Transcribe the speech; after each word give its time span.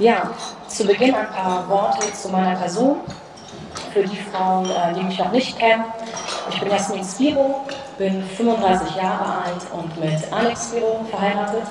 Ja, 0.00 0.30
zu 0.66 0.86
Beginn 0.86 1.14
ein 1.14 1.28
paar 1.28 1.68
Worte 1.68 2.10
zu 2.14 2.30
meiner 2.30 2.56
Person. 2.56 3.00
Für 3.92 4.02
die 4.02 4.16
Frauen, 4.16 4.64
äh, 4.64 4.94
die 4.94 5.02
mich 5.02 5.18
noch 5.18 5.30
nicht 5.30 5.58
kennen. 5.58 5.84
Ich 6.48 6.58
bin 6.58 6.70
Jasmin 6.70 7.04
Spiro, 7.04 7.66
bin 7.98 8.22
35 8.22 8.96
Jahre 8.96 9.42
alt 9.44 9.60
und 9.74 10.00
mit 10.00 10.32
Alex 10.32 10.68
Spiro 10.68 11.04
verheiratet. 11.10 11.64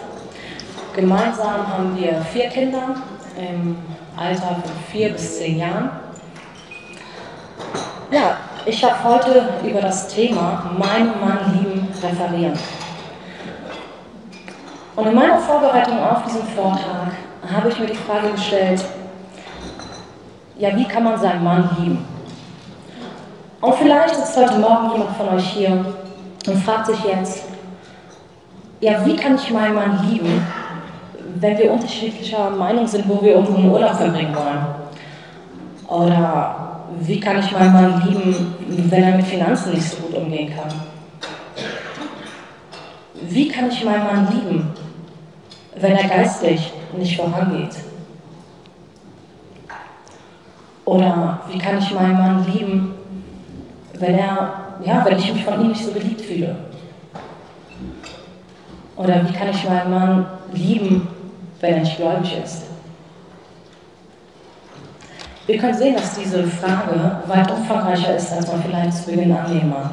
Gemeinsam 0.96 1.68
haben 1.68 1.98
wir 1.98 2.22
vier 2.32 2.50
Kinder 2.50 2.98
im 3.36 3.80
Alter 4.16 4.58
von 4.62 4.74
vier 4.92 5.12
bis 5.12 5.40
zehn 5.40 5.58
Jahren. 5.58 5.90
Ja, 8.12 8.38
ich 8.64 8.84
habe 8.84 9.04
heute 9.06 9.50
über 9.64 9.82
das 9.82 10.08
Thema 10.08 10.72
Meinen 10.78 11.20
Mann 11.20 11.58
lieben 11.58 11.88
referieren. 12.04 12.60
Und 14.96 15.08
in 15.08 15.16
meiner 15.16 15.40
Vorbereitung 15.40 16.00
auf 16.04 16.24
diesen 16.26 16.44
Vortrag 16.50 17.12
habe 17.52 17.70
ich 17.70 17.80
mir 17.80 17.88
die 17.88 17.96
Frage 17.96 18.32
gestellt, 18.32 18.84
ja, 20.58 20.76
wie 20.76 20.86
kann 20.86 21.04
man 21.04 21.20
seinen 21.20 21.44
Mann 21.44 21.70
lieben? 21.80 22.06
Und 23.62 23.76
vielleicht 23.76 24.16
ist 24.16 24.38
heute 24.38 24.60
Morgen 24.60 24.92
jemand 24.92 25.16
von 25.18 25.30
euch 25.30 25.50
hier 25.50 25.86
und 26.48 26.64
fragt 26.64 26.88
sich 26.88 27.04
jetzt, 27.04 27.44
ja, 28.82 29.06
wie 29.06 29.16
kann 29.16 29.36
ich 29.36 29.52
meinen 29.52 29.76
Mann 29.76 30.08
lieben, 30.10 30.46
wenn 31.36 31.58
wir 31.58 31.72
unterschiedlicher 31.72 32.50
Meinung 32.52 32.88
sind, 32.88 33.08
wo 33.08 33.22
wir 33.22 33.38
unseren 33.38 33.70
Urlaub 33.70 33.96
verbringen 33.96 34.36
wollen? 34.36 34.66
Oder 35.88 36.82
wie 37.02 37.20
kann 37.20 37.40
ich 37.40 37.52
meinen 37.52 37.74
Mann 37.74 38.04
lieben, 38.08 38.56
wenn 38.90 39.04
er 39.04 39.16
mit 39.18 39.26
Finanzen 39.26 39.74
nicht 39.74 39.90
so 39.90 39.98
gut 39.98 40.16
umgehen 40.16 40.54
kann? 40.56 40.70
Wie 43.22 43.48
kann 43.48 43.70
ich 43.70 43.84
meinen 43.84 44.06
Mann 44.06 44.28
lieben, 44.32 44.74
wenn 45.80 45.96
er 45.96 46.08
geistlich 46.08 46.72
nicht 46.98 47.18
vorangeht? 47.18 47.76
Oder 50.86 51.40
wie 51.52 51.60
kann 51.60 51.78
ich 51.78 51.94
meinen 51.94 52.18
Mann 52.18 52.46
lieben, 52.52 52.96
wenn 53.94 54.16
er, 54.16 54.54
ja, 54.84 55.06
wenn 55.06 55.18
ich 55.18 55.34
mich 55.34 55.44
von 55.46 55.62
ihm 55.62 55.68
nicht 55.70 55.86
so 55.86 55.92
geliebt 55.92 56.22
fühle? 56.22 56.56
Oder 58.96 59.28
wie 59.28 59.34
kann 59.34 59.50
ich 59.50 59.70
meinen 59.70 59.92
Mann 59.92 60.26
lieben, 60.52 61.08
wenn 61.60 61.76
er 61.76 61.80
nicht 61.82 61.98
gläubig 61.98 62.38
ist? 62.44 62.64
Wir 65.46 65.58
können 65.58 65.74
sehen, 65.74 65.96
dass 65.96 66.16
diese 66.16 66.44
Frage 66.44 67.22
weit 67.28 67.52
umfangreicher 67.52 68.16
ist, 68.16 68.32
als 68.34 68.48
man 68.48 68.62
vielleicht 68.62 68.94
zu 68.94 69.06
Beginn 69.06 69.32
annehmen 69.32 69.70
mag. 69.70 69.92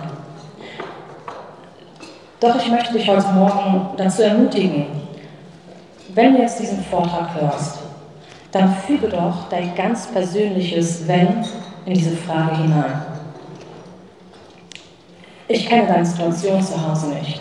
Doch 2.40 2.56
ich 2.56 2.70
möchte 2.70 2.92
dich 2.92 3.08
heute 3.08 3.28
Morgen 3.28 3.88
dazu 3.96 4.22
ermutigen, 4.22 5.05
wenn 6.16 6.32
du 6.32 6.40
jetzt 6.40 6.58
diesen 6.58 6.82
Vortrag 6.82 7.28
hörst, 7.38 7.78
dann 8.50 8.74
füge 8.86 9.08
doch 9.08 9.48
dein 9.50 9.74
ganz 9.74 10.06
persönliches 10.06 11.06
Wenn 11.06 11.44
in 11.84 11.92
diese 11.92 12.16
Frage 12.16 12.56
hinein. 12.56 13.02
Ich 15.46 15.68
kenne 15.68 15.86
deine 15.86 16.06
Situation 16.06 16.62
zu 16.62 16.88
Hause 16.88 17.08
nicht. 17.08 17.40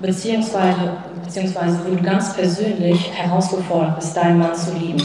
Beziehungsweise, 0.00 0.92
beziehungsweise 1.22 1.78
wo 1.84 1.94
du 1.94 2.02
ganz 2.02 2.32
persönlich 2.32 3.12
herausgefordert 3.12 3.96
bist, 3.96 4.16
deinen 4.16 4.38
Mann 4.38 4.54
zu 4.54 4.72
lieben. 4.72 5.02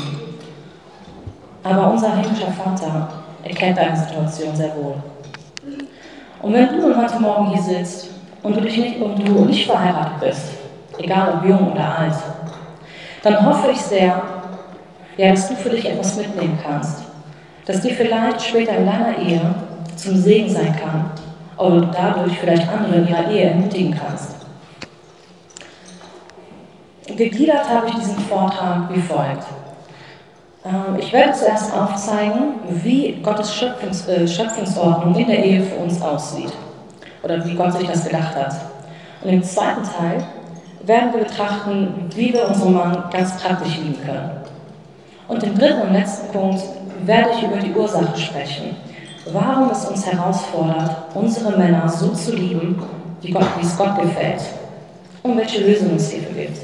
Aber 1.61 1.91
unser 1.91 2.15
himmlischer 2.15 2.51
Vater 2.51 3.09
erkennt 3.43 3.77
deine 3.77 3.97
Situation 3.97 4.55
sehr 4.55 4.73
wohl. 4.77 4.95
Und 6.41 6.53
wenn 6.53 6.69
du 6.69 6.95
heute 6.95 7.19
Morgen 7.19 7.49
hier 7.49 7.61
sitzt 7.61 8.11
und 8.41 8.55
du, 8.55 8.61
dich 8.61 8.77
nicht, 8.77 9.01
und 9.01 9.27
du 9.27 9.45
nicht 9.45 9.65
verheiratet 9.65 10.19
bist, 10.21 10.62
egal 10.97 11.35
ob 11.35 11.49
jung 11.49 11.71
oder 11.71 11.99
alt, 11.99 12.15
dann 13.23 13.45
hoffe 13.45 13.71
ich 13.71 13.81
sehr, 13.81 14.21
ja, 15.17 15.31
dass 15.31 15.47
du 15.47 15.55
für 15.55 15.69
dich 15.69 15.89
etwas 15.89 16.17
mitnehmen 16.17 16.59
kannst, 16.61 17.03
dass 17.65 17.81
dir 17.81 17.93
vielleicht 17.93 18.41
später 18.41 18.75
in 18.77 18.85
deiner 18.85 19.17
Ehe 19.17 19.41
zum 19.95 20.17
Segen 20.17 20.49
sein 20.49 20.75
kann 20.75 21.11
oder 21.57 21.81
du 21.81 21.87
dadurch 21.87 22.37
vielleicht 22.39 22.67
andere 22.67 22.95
in 22.95 23.07
ihrer 23.07 23.29
Ehe 23.29 23.49
ermutigen 23.51 23.95
kannst. 23.95 24.35
Gegliedert 27.05 27.69
habe 27.69 27.87
ich 27.87 27.95
diesen 27.95 28.17
Vortrag 28.19 28.89
wie 28.91 29.01
folgt. 29.01 29.45
Ähm, 30.65 30.97
ich 30.97 31.11
werde 31.11 31.33
zuerst 31.33 31.73
aufzeigen, 31.73 32.55
wie 32.69 33.19
Gottes 33.21 33.53
Schöpfungs 33.53 34.07
äh, 34.07 34.27
Schöpfungsordnung 34.27 35.15
in 35.15 35.27
der 35.27 35.43
Ehe 35.43 35.61
für 35.61 35.75
uns 35.75 36.01
aussieht 36.01 36.53
oder 37.21 37.45
wie 37.45 37.55
Gott 37.55 37.73
sich 37.73 37.87
das 37.87 38.05
gedacht 38.05 38.35
hat. 38.35 38.55
Und 39.21 39.29
im 39.29 39.43
zweiten 39.43 39.83
Teil 39.83 40.25
werden 40.83 41.13
wir 41.13 41.23
betrachten, 41.23 42.09
wie 42.15 42.33
wir 42.33 42.47
unseren 42.47 42.73
Mann 42.73 43.03
ganz 43.11 43.37
praktisch 43.41 43.77
lieben 43.77 43.97
können. 44.05 44.31
Und 45.27 45.41
im 45.43 45.57
dritten 45.57 45.81
und 45.81 45.93
letzten 45.93 46.31
Punkt 46.31 46.61
werde 47.05 47.29
ich 47.37 47.43
über 47.43 47.57
die 47.57 47.73
Ursache 47.73 48.17
sprechen, 48.17 48.75
warum 49.31 49.69
es 49.69 49.85
uns 49.85 50.05
herausfordert, 50.05 50.91
unsere 51.13 51.57
Männer 51.57 51.87
so 51.87 52.09
zu 52.09 52.35
lieben, 52.35 52.81
wie, 53.21 53.31
Gott, 53.31 53.47
es 53.61 53.77
Gott 53.77 53.97
gefällt 54.01 54.41
und 55.23 55.37
welche 55.37 55.61
Lösungen 55.65 55.95
es 55.95 56.11
hierfür 56.11 56.43
gibt. 56.43 56.57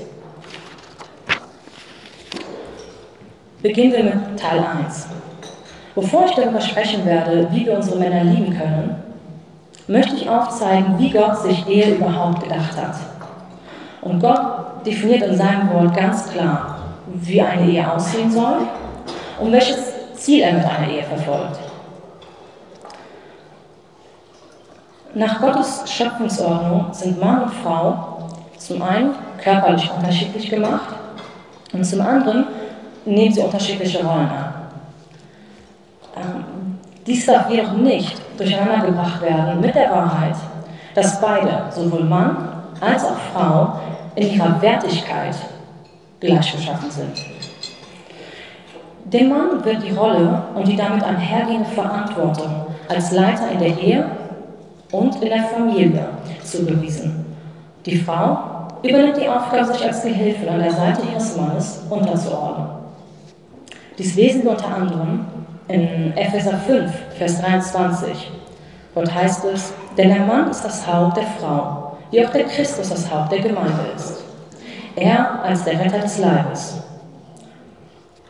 Beginnen 3.61 3.93
wir 3.93 4.03
mit 4.03 4.39
Teil 4.39 4.65
1. 4.85 5.07
Bevor 5.95 6.25
ich 6.25 6.31
darüber 6.31 6.61
sprechen 6.61 7.05
werde, 7.05 7.47
wie 7.51 7.65
wir 7.65 7.75
unsere 7.75 7.97
Männer 7.97 8.23
lieben 8.23 8.57
können, 8.57 8.95
möchte 9.87 10.15
ich 10.15 10.29
aufzeigen, 10.29 10.95
wie 10.97 11.09
Gott 11.09 11.41
sich 11.41 11.67
Ehe 11.67 11.95
überhaupt 11.95 12.43
gedacht 12.43 12.77
hat. 12.77 12.95
Und 14.01 14.19
Gott 14.19 14.85
definiert 14.85 15.23
in 15.23 15.35
seinem 15.35 15.69
Wort 15.71 15.95
ganz 15.95 16.29
klar, 16.31 16.77
wie 17.07 17.41
eine 17.41 17.69
Ehe 17.69 17.91
aussehen 17.91 18.31
soll 18.31 18.59
und 19.39 19.51
welches 19.51 19.77
Ziel 20.13 20.41
er 20.41 20.53
mit 20.53 20.65
einer 20.65 20.87
Ehe 20.89 21.03
verfolgt. 21.03 21.59
Nach 25.15 25.41
Gottes 25.41 25.83
Schöpfungsordnung 25.87 26.93
sind 26.93 27.19
Mann 27.19 27.43
und 27.43 27.53
Frau 27.53 28.29
zum 28.57 28.81
einen 28.81 29.15
körperlich 29.41 29.89
unterschiedlich 29.91 30.49
gemacht 30.49 30.93
und 31.73 31.83
zum 31.83 32.01
anderen 32.01 32.45
nehmen 33.05 33.33
sie 33.33 33.41
unterschiedliche 33.41 34.05
Rollen 34.05 34.29
an. 34.29 34.53
Ähm, 36.15 36.43
dies 37.07 37.25
darf 37.25 37.49
jedoch 37.49 37.73
nicht 37.73 38.21
durcheinander 38.37 38.85
gebracht 38.85 39.21
werden 39.21 39.59
mit 39.59 39.73
der 39.73 39.89
Wahrheit, 39.89 40.35
dass 40.93 41.19
beide, 41.19 41.63
sowohl 41.71 42.03
Mann 42.03 42.58
als 42.81 43.03
auch 43.03 43.17
Frau, 43.33 43.79
in 44.15 44.33
ihrer 44.33 44.61
Wertigkeit 44.61 45.35
gleich 46.19 46.51
geschaffen 46.51 46.91
sind. 46.91 47.25
Dem 49.05 49.29
Mann 49.29 49.63
wird 49.63 49.83
die 49.83 49.91
Rolle 49.91 50.43
und 50.53 50.67
die 50.67 50.75
damit 50.75 51.03
einhergehende 51.03 51.69
Verantwortung 51.69 52.67
als 52.87 53.11
Leiter 53.11 53.51
in 53.51 53.59
der 53.59 53.77
Ehe 53.79 54.05
und 54.91 55.15
in 55.21 55.29
der 55.29 55.43
Familie 55.45 56.09
zugewiesen. 56.43 57.25
Die 57.85 57.97
Frau 57.97 58.37
übernimmt 58.83 59.17
die 59.17 59.27
Aufgabe, 59.27 59.65
sich 59.65 59.83
als 59.83 60.03
Gehilfe 60.03 60.49
an 60.49 60.59
der 60.59 60.71
Seite 60.71 61.01
ihres 61.11 61.35
Mannes 61.35 61.81
unterzuordnen. 61.89 62.67
Dies 63.97 64.15
lesen 64.15 64.43
wir 64.43 64.51
unter 64.51 64.75
anderem 64.75 65.25
in 65.67 66.15
Epheser 66.15 66.57
5, 66.57 66.91
Vers 67.17 67.41
23. 67.41 68.31
Dort 68.95 69.13
heißt 69.13 69.45
es, 69.45 69.73
denn 69.97 70.09
der 70.09 70.25
Mann 70.25 70.49
ist 70.49 70.63
das 70.63 70.85
Haupt 70.87 71.17
der 71.17 71.27
Frau, 71.39 71.88
wie 72.11 72.25
auch 72.25 72.31
der 72.31 72.45
Christus 72.45 72.89
das 72.89 73.11
Haupt 73.11 73.31
der 73.31 73.39
Gemeinde 73.39 73.91
ist. 73.95 74.23
Er 74.95 75.43
als 75.43 75.63
der 75.63 75.79
Retter 75.79 75.99
des 75.99 76.17
Leibes. 76.17 76.81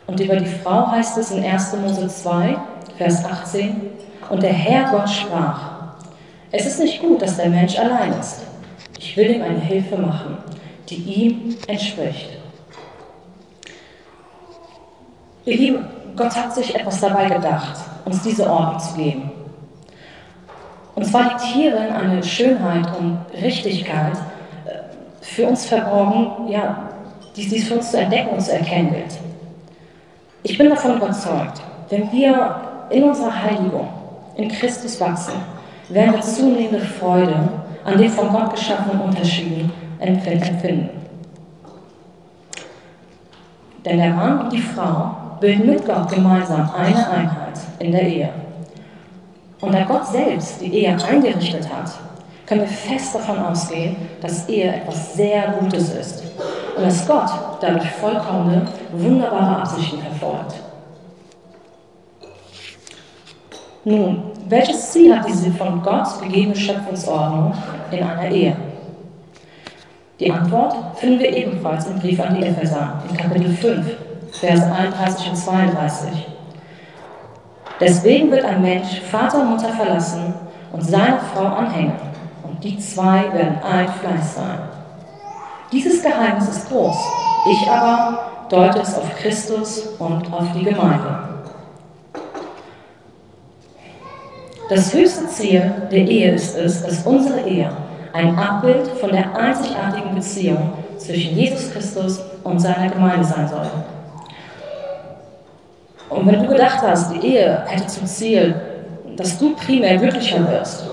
Und 0.06 0.20
über 0.20 0.36
die 0.36 0.46
Frau 0.46 0.90
heißt 0.90 1.18
es 1.18 1.30
in 1.30 1.44
1. 1.44 1.76
Mose 1.76 2.08
2, 2.08 2.56
Vers 2.98 3.24
18, 3.24 3.90
und 4.28 4.42
der 4.42 4.52
Herr 4.52 4.90
Gott 4.90 5.08
sprach, 5.08 5.70
es 6.52 6.66
ist 6.66 6.80
nicht 6.80 7.00
gut, 7.00 7.22
dass 7.22 7.36
der 7.36 7.48
Mensch 7.48 7.78
allein 7.78 8.12
ist. 8.18 8.42
Ich 8.98 9.16
will 9.16 9.30
ihm 9.30 9.42
eine 9.42 9.60
Hilfe 9.60 9.96
machen, 9.96 10.36
die 10.88 10.96
ihm 10.96 11.56
entspricht. 11.66 12.30
Ihr 15.44 15.56
Lieben, 15.56 15.86
Gott 16.16 16.34
hat 16.36 16.54
sich 16.54 16.74
etwas 16.74 17.00
dabei 17.00 17.26
gedacht, 17.26 17.76
uns 18.04 18.22
diese 18.22 18.50
Ordnung 18.50 18.78
zu 18.78 18.94
geben. 18.94 19.30
Und 21.00 21.06
zwar 21.06 21.30
liegt 21.30 21.40
hierin 21.40 21.92
eine 21.94 22.22
Schönheit 22.22 22.86
und 22.98 23.16
Richtigkeit 23.40 24.12
äh, 24.66 25.22
für 25.22 25.46
uns 25.46 25.64
verborgen, 25.64 26.46
ja, 26.46 26.90
die 27.34 27.56
es 27.56 27.64
für 27.64 27.76
uns 27.76 27.90
zu 27.90 27.98
entdecken 27.98 28.28
und 28.34 28.42
zu 28.42 28.52
erkennen 28.52 28.90
gilt. 28.92 29.18
Ich 30.42 30.58
bin 30.58 30.68
davon 30.68 30.98
überzeugt, 30.98 31.62
wenn 31.88 32.12
wir 32.12 32.54
in 32.90 33.04
unserer 33.04 33.34
Heiligung 33.34 33.88
in 34.36 34.50
Christus 34.50 35.00
wachsen, 35.00 35.32
werden 35.88 36.16
wir 36.16 36.20
zunehmende 36.20 36.80
Freude 36.80 37.48
an 37.82 37.96
den 37.96 38.10
von 38.10 38.28
Gott 38.28 38.54
geschaffenen 38.54 39.00
Unterschieden 39.00 39.72
empfinden. 40.00 40.90
Denn 43.86 43.96
der 43.96 44.10
Mann 44.10 44.40
und 44.40 44.52
die 44.52 44.60
Frau 44.60 45.12
bilden 45.40 45.64
mit 45.64 45.86
Gott 45.86 46.10
gemeinsam 46.10 46.70
eine 46.76 47.10
Einheit 47.10 47.58
in 47.78 47.90
der 47.90 48.02
Ehe. 48.02 48.39
Und 49.60 49.74
da 49.74 49.84
Gott 49.84 50.06
selbst 50.06 50.60
die 50.60 50.72
Ehe 50.72 50.96
eingerichtet 51.04 51.68
hat, 51.72 51.90
können 52.46 52.62
wir 52.62 52.68
fest 52.68 53.14
davon 53.14 53.38
ausgehen, 53.38 53.96
dass 54.20 54.48
Ehe 54.48 54.74
etwas 54.74 55.14
sehr 55.14 55.52
Gutes 55.60 55.94
ist 55.94 56.24
und 56.76 56.84
dass 56.84 57.06
Gott 57.06 57.30
dadurch 57.60 57.90
vollkommene, 57.92 58.66
wunderbare 58.92 59.60
Absichten 59.60 60.00
verfolgt. 60.00 60.54
Nun, 63.84 64.22
welches 64.48 64.90
Ziel 64.90 65.16
hat 65.16 65.28
diese 65.28 65.50
von 65.52 65.82
Gott 65.82 66.20
gegebene 66.20 66.56
Schöpfungsordnung 66.56 67.54
in 67.90 68.02
einer 68.02 68.30
Ehe? 68.30 68.56
Die 70.18 70.30
Antwort 70.30 70.74
finden 70.98 71.20
wir 71.20 71.34
ebenfalls 71.34 71.86
im 71.86 71.98
Brief 71.98 72.20
an 72.20 72.34
die 72.34 72.44
Epheser 72.46 73.02
in 73.08 73.16
Kapitel 73.16 73.54
5, 73.54 73.86
Verse 74.32 74.72
31 74.72 75.30
und 75.30 75.36
32. 75.36 76.29
Deswegen 77.80 78.30
wird 78.30 78.44
ein 78.44 78.60
Mensch 78.60 79.00
Vater 79.10 79.40
und 79.40 79.50
Mutter 79.50 79.70
verlassen 79.70 80.34
und 80.70 80.82
seine 80.82 81.18
Frau 81.32 81.46
anhängen, 81.46 81.96
und 82.42 82.62
die 82.62 82.78
zwei 82.78 83.32
werden 83.32 83.58
ein 83.62 83.88
Fleisch 83.88 84.34
sein. 84.34 84.58
Dieses 85.72 86.02
Geheimnis 86.02 86.48
ist 86.48 86.68
groß. 86.68 86.96
Ich 87.50 87.70
aber 87.70 88.18
deute 88.50 88.80
es 88.80 88.98
auf 88.98 89.16
Christus 89.16 89.88
und 89.98 90.30
auf 90.32 90.52
die 90.54 90.64
Gemeinde. 90.64 91.30
Das 94.68 94.92
höchste 94.92 95.26
Ziel 95.28 95.72
der 95.90 96.06
Ehe 96.06 96.32
ist 96.32 96.56
es, 96.56 96.82
dass 96.84 97.06
unsere 97.06 97.40
Ehe 97.40 97.70
ein 98.12 98.38
Abbild 98.38 98.88
von 98.88 99.10
der 99.10 99.34
einzigartigen 99.34 100.14
Beziehung 100.14 100.72
zwischen 100.98 101.36
Jesus 101.36 101.72
Christus 101.72 102.20
und 102.44 102.58
seiner 102.58 102.90
Gemeinde 102.90 103.24
sein 103.24 103.48
soll. 103.48 103.70
Und 106.10 106.26
wenn 106.26 106.42
du 106.42 106.48
gedacht 106.48 106.82
hast, 106.82 107.14
die 107.14 107.26
Ehe 107.26 107.62
hätte 107.66 107.86
zum 107.86 108.04
Ziel, 108.04 108.54
dass 109.16 109.38
du 109.38 109.54
primär 109.54 109.96
glücklicher 109.96 110.46
wirst 110.50 110.84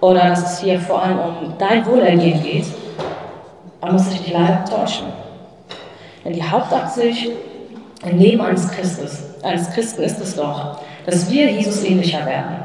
oder 0.00 0.28
dass 0.28 0.52
es 0.52 0.60
hier 0.60 0.78
vor 0.78 1.02
allem 1.02 1.18
um 1.18 1.54
dein 1.58 1.84
Wohlergehen 1.84 2.42
geht, 2.42 2.66
dann 3.80 3.92
muss 3.92 4.12
ich 4.12 4.22
dich 4.22 4.32
leider 4.32 4.64
täuschen. 4.64 5.08
Denn 6.24 6.34
die 6.34 6.42
Hauptabsicht 6.42 7.30
im 8.04 8.18
Leben 8.18 8.40
eines 8.42 8.70
Christus, 8.70 9.22
eines 9.42 9.70
Christen 9.70 10.02
ist 10.02 10.20
es 10.20 10.36
doch, 10.36 10.80
dass 11.04 11.30
wir 11.30 11.50
Jesus 11.50 11.82
ähnlicher 11.84 12.24
werden. 12.24 12.56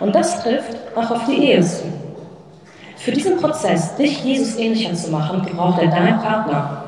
Und 0.00 0.14
das 0.14 0.42
trifft 0.42 0.76
auch 0.96 1.10
auf 1.10 1.24
die 1.26 1.44
Ehe 1.44 1.60
zu. 1.60 1.84
Für 2.96 3.12
diesen 3.12 3.36
Prozess, 3.36 3.94
dich 3.96 4.24
Jesus 4.24 4.56
ähnlicher 4.56 4.92
zu 4.94 5.10
machen, 5.10 5.44
gebraucht 5.44 5.80
er 5.80 5.88
deinen 5.88 6.18
Partner. 6.18 6.84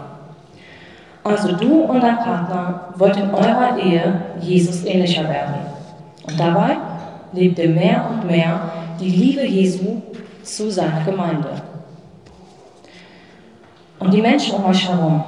Also 1.23 1.53
du 1.53 1.83
und 1.83 2.01
dein 2.01 2.17
Partner 2.17 2.89
wollt 2.97 3.17
in 3.17 3.31
eurer 3.33 3.77
Ehe 3.79 4.23
Jesus 4.41 4.85
ähnlicher 4.85 5.29
werden. 5.29 5.55
Und 6.27 6.41
dabei 6.41 6.77
lebt 7.33 7.59
ihr 7.59 7.69
mehr 7.69 8.09
und 8.11 8.27
mehr 8.27 8.61
die 8.99 9.11
Liebe 9.11 9.47
Jesu 9.47 10.03
zu 10.43 10.71
seiner 10.71 11.03
Gemeinde. 11.05 11.51
Und 13.99 14.15
die 14.15 14.23
Menschen 14.23 14.55
um 14.55 14.65
euch 14.65 14.89
herum 14.89 15.23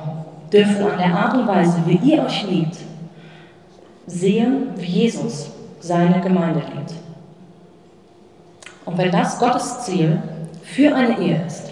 dürfen 0.50 0.86
an 0.86 0.98
der 0.98 1.14
Art 1.14 1.34
und 1.34 1.46
Weise, 1.46 1.82
wie 1.86 1.96
ihr 1.96 2.24
euch 2.24 2.48
liebt, 2.48 2.78
sehen, 4.06 4.68
wie 4.76 5.02
Jesus 5.02 5.50
seine 5.80 6.20
Gemeinde 6.20 6.60
liebt. 6.74 6.94
Und 8.84 8.98
wenn 8.98 9.10
das 9.10 9.38
Gottes 9.38 9.80
Ziel 9.84 10.20
für 10.62 10.94
eine 10.94 11.18
Ehe 11.18 11.44
ist, 11.46 11.71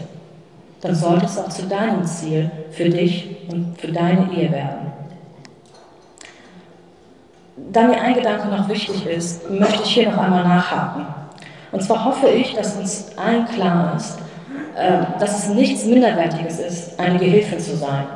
dann 0.81 0.95
sollte 0.95 1.27
es 1.27 1.39
auch 1.39 1.49
zu 1.49 1.67
deinem 1.67 2.05
Ziel 2.05 2.51
für 2.71 2.89
dich 2.89 3.37
und 3.51 3.79
für 3.79 3.89
deine 3.89 4.33
Ehe 4.33 4.51
werden. 4.51 4.93
Da 7.73 7.83
mir 7.83 8.01
ein 8.01 8.15
Gedanke 8.15 8.49
noch 8.49 8.69
wichtig 8.69 9.07
ist, 9.07 9.51
möchte 9.51 9.83
ich 9.83 9.91
hier 9.91 10.11
noch 10.11 10.19
einmal 10.19 10.45
nachhaken. 10.45 11.07
Und 11.73 11.83
zwar 11.83 12.05
hoffe 12.05 12.29
ich, 12.29 12.55
dass 12.55 12.77
uns 12.77 13.17
allen 13.17 13.47
klar 13.47 13.95
ist, 13.97 14.19
ähm, 14.77 15.07
dass 15.19 15.39
es 15.39 15.49
nichts 15.55 15.85
Minderwertiges 15.85 16.59
ist, 16.59 16.99
eine 16.99 17.19
Gehilfin 17.19 17.61
zu 17.61 17.77
sein. 17.77 18.07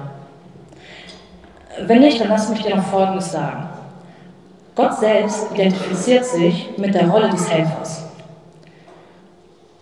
Wenn 1.86 2.00
nicht, 2.00 2.20
dann 2.20 2.28
lass 2.28 2.48
mich 2.48 2.62
dir 2.62 2.76
noch 2.76 2.86
Folgendes 2.86 3.32
sagen. 3.32 3.68
Gott 4.74 4.98
selbst 4.98 5.52
identifiziert 5.52 6.24
sich 6.24 6.70
mit 6.78 6.94
der 6.94 7.08
Rolle 7.08 7.28
des 7.28 7.48
Helfers. 7.50 8.04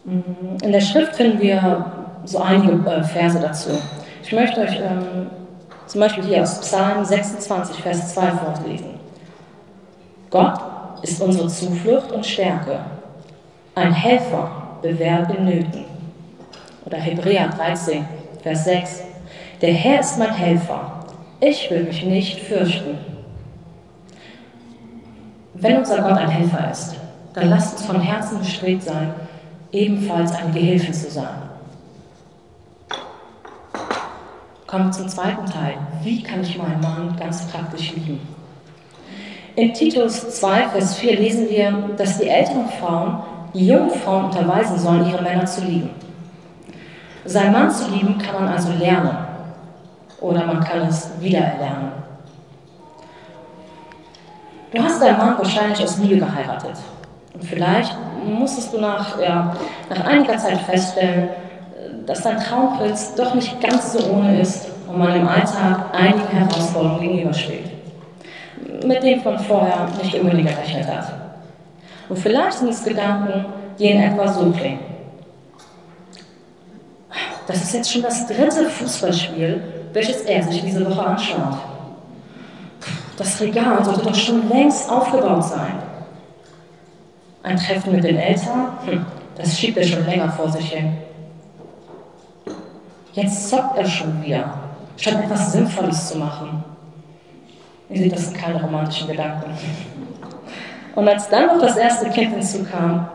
In 0.04 0.72
der 0.72 0.80
Schrift 0.80 1.14
finden 1.14 1.40
wir 1.40 1.91
so 2.24 2.38
einige 2.38 2.72
äh, 2.88 3.02
Verse 3.02 3.38
dazu. 3.38 3.70
Ich 4.22 4.32
möchte 4.32 4.60
euch 4.60 4.78
ähm, 4.78 5.26
zum 5.86 6.00
Beispiel 6.00 6.24
hier 6.24 6.42
aus 6.42 6.60
Psalm 6.60 7.04
26, 7.04 7.76
Vers 7.76 8.14
2 8.14 8.30
vorlesen. 8.30 9.00
Gott 10.30 10.58
ist 11.02 11.20
unsere 11.20 11.48
Zuflucht 11.48 12.12
und 12.12 12.24
Stärke, 12.24 12.80
ein 13.74 13.92
Helfer 13.92 14.50
bewährt 14.80 15.34
in 15.36 15.44
Nöten. 15.44 15.84
Oder 16.84 16.98
Hebräer 16.98 17.48
13, 17.48 18.04
Vers 18.42 18.64
6. 18.64 19.02
Der 19.60 19.72
Herr 19.72 20.00
ist 20.00 20.18
mein 20.18 20.34
Helfer, 20.34 21.04
ich 21.40 21.70
will 21.70 21.84
mich 21.84 22.04
nicht 22.04 22.40
fürchten. 22.40 22.98
Wenn 25.54 25.78
unser 25.78 26.02
Gott 26.02 26.18
ein 26.18 26.28
Helfer 26.28 26.70
ist, 26.70 26.94
dann 27.34 27.50
lasst 27.50 27.74
uns 27.74 27.86
von 27.86 28.00
Herzen 28.00 28.38
bestrebt 28.38 28.82
sein, 28.82 29.14
ebenfalls 29.70 30.32
eine 30.32 30.52
Gehilfin 30.52 30.92
zu 30.92 31.10
sein. 31.10 31.41
Kommen 34.72 34.86
wir 34.86 34.92
zum 34.92 35.06
zweiten 35.06 35.44
Teil. 35.44 35.74
Wie 36.02 36.22
kann 36.22 36.40
ich 36.40 36.56
meinen 36.56 36.80
Mann 36.80 37.14
ganz 37.20 37.46
praktisch 37.46 37.92
lieben? 37.92 38.26
In 39.54 39.74
Titus 39.74 40.30
2, 40.40 40.68
Vers 40.70 40.94
4 40.96 41.16
lesen 41.18 41.50
wir, 41.50 41.90
dass 41.98 42.18
die 42.18 42.26
älteren 42.26 42.66
Frauen 42.80 43.22
die 43.52 43.66
jungen 43.66 43.90
Frauen 43.90 44.24
unterweisen 44.24 44.78
sollen, 44.78 45.06
ihre 45.10 45.20
Männer 45.20 45.44
zu 45.44 45.60
lieben. 45.60 45.90
Sein 47.26 47.52
Mann 47.52 47.70
zu 47.70 47.90
lieben 47.90 48.16
kann 48.16 48.44
man 48.44 48.54
also 48.54 48.72
lernen 48.72 49.14
oder 50.22 50.46
man 50.46 50.60
kann 50.60 50.80
es 50.88 51.10
wiedererlernen. 51.20 51.92
Du 54.72 54.82
hast 54.82 55.02
deinen 55.02 55.18
Mann 55.18 55.36
wahrscheinlich 55.36 55.82
aus 55.82 55.98
Liebe 55.98 56.16
geheiratet. 56.16 56.78
Und 57.34 57.44
vielleicht 57.44 57.94
musstest 58.24 58.72
du 58.72 58.80
nach, 58.80 59.20
ja, 59.20 59.54
nach 59.90 60.04
einiger 60.06 60.38
Zeit 60.38 60.62
feststellen, 60.62 61.28
dass 62.06 62.22
dein 62.22 62.38
Traumprinz 62.38 63.14
doch 63.14 63.34
nicht 63.34 63.60
ganz 63.60 63.92
so 63.92 64.10
ohne 64.10 64.40
ist 64.40 64.68
und 64.88 64.98
man 64.98 65.14
im 65.14 65.26
Alltag 65.26 65.86
einigen 65.92 66.28
Herausforderungen 66.28 67.00
gegenübersteht, 67.00 67.70
mit 68.84 69.02
denen 69.02 69.22
man 69.24 69.38
vorher 69.38 69.88
nicht 70.02 70.14
unbedingt 70.14 70.48
gerechnet 70.48 70.86
hat. 70.86 71.12
Und 72.08 72.18
vielleicht 72.18 72.58
sind 72.58 72.68
es 72.68 72.84
Gedanken, 72.84 73.46
die 73.78 73.90
in 73.90 74.02
etwa 74.02 74.28
so 74.28 74.50
klingen. 74.50 74.80
Das 77.46 77.62
ist 77.62 77.74
jetzt 77.74 77.92
schon 77.92 78.02
das 78.02 78.26
dritte 78.26 78.68
Fußballspiel, 78.68 79.62
welches 79.92 80.22
er 80.22 80.42
sich 80.42 80.62
diese 80.62 80.88
Woche 80.88 81.04
anschaut. 81.04 81.58
Das 83.16 83.40
Regal 83.40 83.84
sollte 83.84 84.02
doch 84.02 84.14
schon 84.14 84.48
längst 84.48 84.90
aufgebaut 84.90 85.44
sein. 85.44 85.74
Ein 87.42 87.56
Treffen 87.56 87.92
mit 87.92 88.04
den 88.04 88.16
Eltern, 88.16 88.78
hm, 88.84 89.06
das 89.36 89.58
schiebt 89.58 89.76
er 89.76 89.84
schon 89.84 90.06
länger 90.06 90.30
vor 90.30 90.48
sich 90.48 90.72
hin. 90.72 90.96
Jetzt 93.12 93.50
zockt 93.50 93.76
er 93.76 93.84
schon 93.84 94.22
wieder, 94.22 94.54
statt 94.96 95.22
etwas 95.22 95.52
Sinnvolles 95.52 96.08
zu 96.08 96.18
machen. 96.18 96.64
Ihr 97.90 97.98
seht, 97.98 98.12
das 98.12 98.26
sind 98.26 98.38
keine 98.38 98.62
romantischen 98.62 99.08
Gedanken. 99.08 99.50
Und 100.94 101.08
als 101.08 101.28
dann 101.28 101.46
noch 101.46 101.60
das 101.60 101.76
erste 101.76 102.08
Kind 102.08 102.32
hinzukam, 102.32 103.06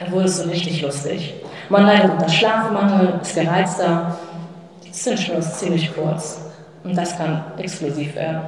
dann 0.00 0.12
wurde 0.12 0.24
es 0.24 0.38
so 0.38 0.48
richtig 0.48 0.82
lustig. 0.82 1.34
Man 1.68 1.86
leidet 1.86 2.10
unter 2.10 2.28
Schlafmangel, 2.28 3.20
ist 3.22 3.34
gereizter. 3.34 4.18
Die 4.84 4.90
Zündschnur 4.90 5.38
ist 5.38 5.58
ziemlich 5.58 5.94
kurz. 5.94 6.40
Und 6.82 6.96
das 6.96 7.16
kann 7.16 7.44
explosiv 7.56 8.14
werden. 8.16 8.42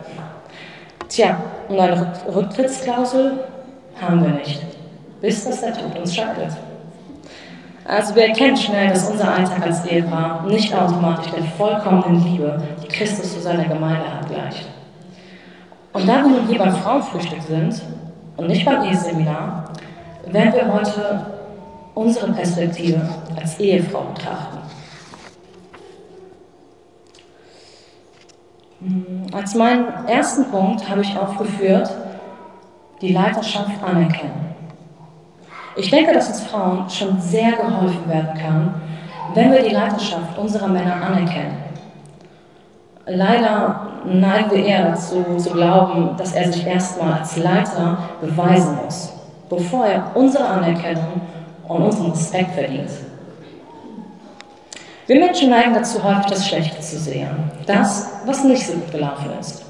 Tja, 1.08 1.38
und 1.68 1.78
eine 1.78 2.12
Rücktrittsklausel 2.34 3.44
haben 4.00 4.24
wir 4.24 4.32
nicht, 4.32 4.60
bis 5.20 5.44
das 5.44 5.60
der 5.60 5.72
Tod 5.72 5.96
uns 5.98 6.14
scheidet. 6.14 6.52
Also 7.86 8.16
wir 8.16 8.26
erkennen 8.26 8.56
schnell, 8.56 8.88
dass 8.88 9.08
unser 9.08 9.32
Alltag 9.32 9.62
als 9.62 9.84
Ehepaar 9.86 10.44
nicht 10.46 10.74
automatisch 10.74 11.30
der 11.30 11.44
vollkommenen 11.44 12.24
Liebe, 12.24 12.60
die 12.82 12.88
Christus 12.88 13.34
zu 13.34 13.40
seiner 13.40 13.64
Gemeinde 13.64 14.12
hat, 14.12 14.28
gleicht. 14.28 14.66
Und 15.92 16.08
da 16.08 16.16
wir 16.24 16.28
nun 16.28 16.48
hier 16.48 16.58
beim 16.58 16.74
Frauenfrühstück 16.74 17.42
sind 17.42 17.80
und 18.36 18.48
nicht 18.48 18.64
beim 18.64 18.82
Eheseminar, 18.82 19.70
werden 20.26 20.52
wir 20.52 20.72
heute 20.72 21.26
unsere 21.94 22.32
Perspektive 22.32 23.08
als 23.36 23.58
Ehefrau 23.60 24.02
betrachten. 24.02 24.58
Als 29.32 29.54
meinen 29.54 30.06
ersten 30.06 30.44
Punkt 30.50 30.88
habe 30.88 31.02
ich 31.02 31.16
aufgeführt, 31.16 31.90
die 33.00 33.12
Leiterschaft 33.12 33.82
anerkennen. 33.82 34.55
Ich 35.76 35.90
denke, 35.90 36.14
dass 36.14 36.28
uns 36.28 36.40
Frauen 36.40 36.88
schon 36.88 37.20
sehr 37.20 37.52
geholfen 37.52 38.08
werden 38.08 38.30
kann, 38.40 38.74
wenn 39.34 39.52
wir 39.52 39.62
die 39.62 39.74
Leiterschaft 39.74 40.38
unserer 40.38 40.68
Männer 40.68 40.94
anerkennen. 40.94 41.58
Leider 43.04 43.88
neigen 44.06 44.50
wir 44.52 44.64
eher 44.64 44.88
dazu, 44.88 45.22
zu 45.36 45.50
glauben, 45.50 46.16
dass 46.16 46.32
er 46.32 46.50
sich 46.50 46.66
erstmal 46.66 47.20
als 47.20 47.36
Leiter 47.36 47.98
beweisen 48.22 48.78
muss, 48.82 49.12
bevor 49.50 49.86
er 49.86 50.10
unsere 50.14 50.46
Anerkennung 50.46 51.20
und 51.68 51.82
unseren 51.82 52.10
Respekt 52.10 52.52
verdient. 52.52 52.90
Wir 55.06 55.20
Menschen 55.20 55.50
neigen 55.50 55.74
dazu, 55.74 56.02
häufig 56.02 56.26
das 56.26 56.48
Schlechte 56.48 56.80
zu 56.80 56.98
sehen, 56.98 57.50
das, 57.66 58.10
was 58.24 58.44
nicht 58.44 58.66
so 58.66 58.72
gut 58.72 58.90
gelaufen 58.90 59.30
ist. 59.38 59.65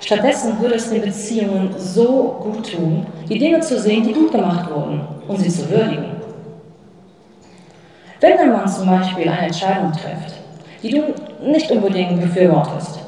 Stattdessen 0.00 0.58
würde 0.60 0.76
es 0.76 0.90
den 0.90 1.02
Beziehungen 1.02 1.74
so 1.76 2.38
gut 2.42 2.72
tun, 2.72 3.06
die 3.28 3.38
Dinge 3.38 3.60
zu 3.60 3.78
sehen, 3.78 4.02
die 4.02 4.12
gut 4.12 4.32
gemacht 4.32 4.70
wurden 4.70 5.02
und 5.28 5.38
sie 5.38 5.50
zu 5.50 5.68
würdigen. 5.70 6.16
Wenn 8.20 8.38
ein 8.38 8.52
Mann 8.52 8.68
zum 8.68 8.86
Beispiel 8.86 9.28
eine 9.28 9.46
Entscheidung 9.46 9.92
trifft, 9.92 10.34
die 10.82 10.90
du 10.90 11.14
nicht 11.42 11.70
unbedingt 11.70 12.20
befürwortest, 12.20 12.98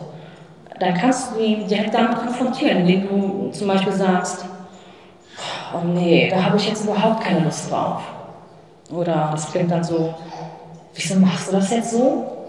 dann 0.79 0.95
kannst 0.95 1.35
du 1.35 1.41
ihn 1.41 1.67
direkt 1.67 1.95
damit 1.95 2.17
konfrontieren, 2.17 2.79
indem 2.79 3.09
du 3.09 3.51
zum 3.53 3.69
Beispiel 3.69 3.93
sagst, 3.93 4.45
oh 5.75 5.87
nee, 5.87 6.29
da 6.31 6.45
habe 6.45 6.57
ich 6.57 6.69
jetzt 6.69 6.85
überhaupt 6.85 7.23
keine 7.23 7.41
Lust 7.41 7.71
drauf. 7.71 8.03
Oder 8.91 9.31
das 9.33 9.51
klingt 9.51 9.71
dann 9.71 9.85
so, 9.85 10.15
wieso 10.95 11.15
machst 11.17 11.49
du 11.49 11.53
das 11.53 11.71
jetzt 11.71 11.93
so? 11.93 12.42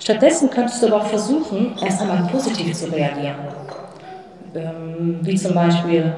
Stattdessen 0.00 0.48
könntest 0.48 0.82
du 0.82 0.86
aber 0.86 0.96
auch 0.96 1.06
versuchen, 1.06 1.74
erst 1.82 2.00
einmal 2.00 2.26
positiv 2.32 2.74
zu 2.74 2.86
reagieren. 2.90 3.36
Ähm, 4.54 5.18
wie 5.20 5.36
zum 5.36 5.54
Beispiel, 5.54 6.12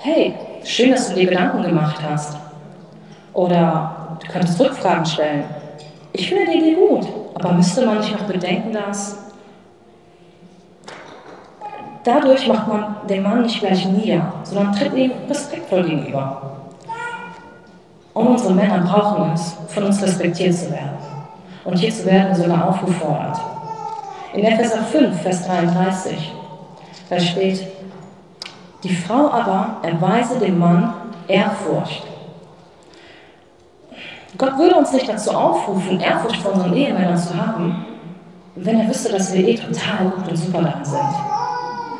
hey, 0.00 0.34
schön, 0.64 0.92
dass 0.92 1.08
du 1.08 1.14
dir 1.14 1.28
Gedanken 1.28 1.62
gemacht 1.62 1.96
hast. 2.02 2.38
Oder 3.34 4.16
du 4.18 4.32
könntest 4.32 4.58
Rückfragen 4.58 5.04
stellen. 5.04 5.44
Ich 6.14 6.26
finde 6.28 6.50
die 6.50 6.58
Idee 6.58 6.74
gut, 6.74 7.06
aber 7.34 7.52
müsste 7.52 7.84
man 7.84 7.98
nicht 7.98 8.12
noch 8.12 8.26
bedenken, 8.26 8.72
dass 8.72 9.18
dadurch 12.04 12.48
macht 12.48 12.66
man 12.66 12.96
den 13.08 13.22
Mann 13.22 13.42
nicht 13.42 13.60
gleich 13.60 13.86
nieder, 13.86 14.32
sondern 14.44 14.72
tritt 14.72 14.94
ihm 14.94 15.12
respektvoll 15.28 15.84
gegenüber. 15.84 16.60
Und 18.14 18.26
unsere 18.26 18.54
Männer 18.54 18.78
brauchen 18.78 19.32
es, 19.34 19.54
von 19.68 19.84
uns 19.84 20.02
respektiert 20.02 20.54
zu 20.54 20.70
werden. 20.70 21.01
Und 21.64 21.76
hierzu 21.76 22.04
werden 22.06 22.34
sogar 22.34 22.68
aufgefordert. 22.68 23.40
In 24.34 24.44
Epheser 24.44 24.82
5, 24.82 25.22
Vers 25.22 25.46
33, 25.46 26.32
da 27.10 27.20
steht, 27.20 27.66
die 28.82 28.94
Frau 28.94 29.30
aber 29.30 29.76
erweise 29.82 30.38
dem 30.38 30.58
Mann 30.58 30.92
Ehrfurcht. 31.28 32.04
Gott 34.38 34.58
würde 34.58 34.76
uns 34.76 34.92
nicht 34.92 35.08
dazu 35.08 35.30
aufrufen, 35.30 36.00
Ehrfurcht 36.00 36.40
vor 36.40 36.54
unseren 36.54 36.74
Ehemännern 36.74 37.16
zu 37.16 37.36
haben, 37.36 37.84
wenn 38.54 38.80
er 38.80 38.88
wüsste, 38.88 39.12
dass 39.12 39.32
wir 39.32 39.46
eh 39.46 39.54
total 39.54 40.10
gut 40.10 40.28
und 40.28 40.36
super 40.36 40.62
daran 40.62 40.84
sind. 40.84 41.00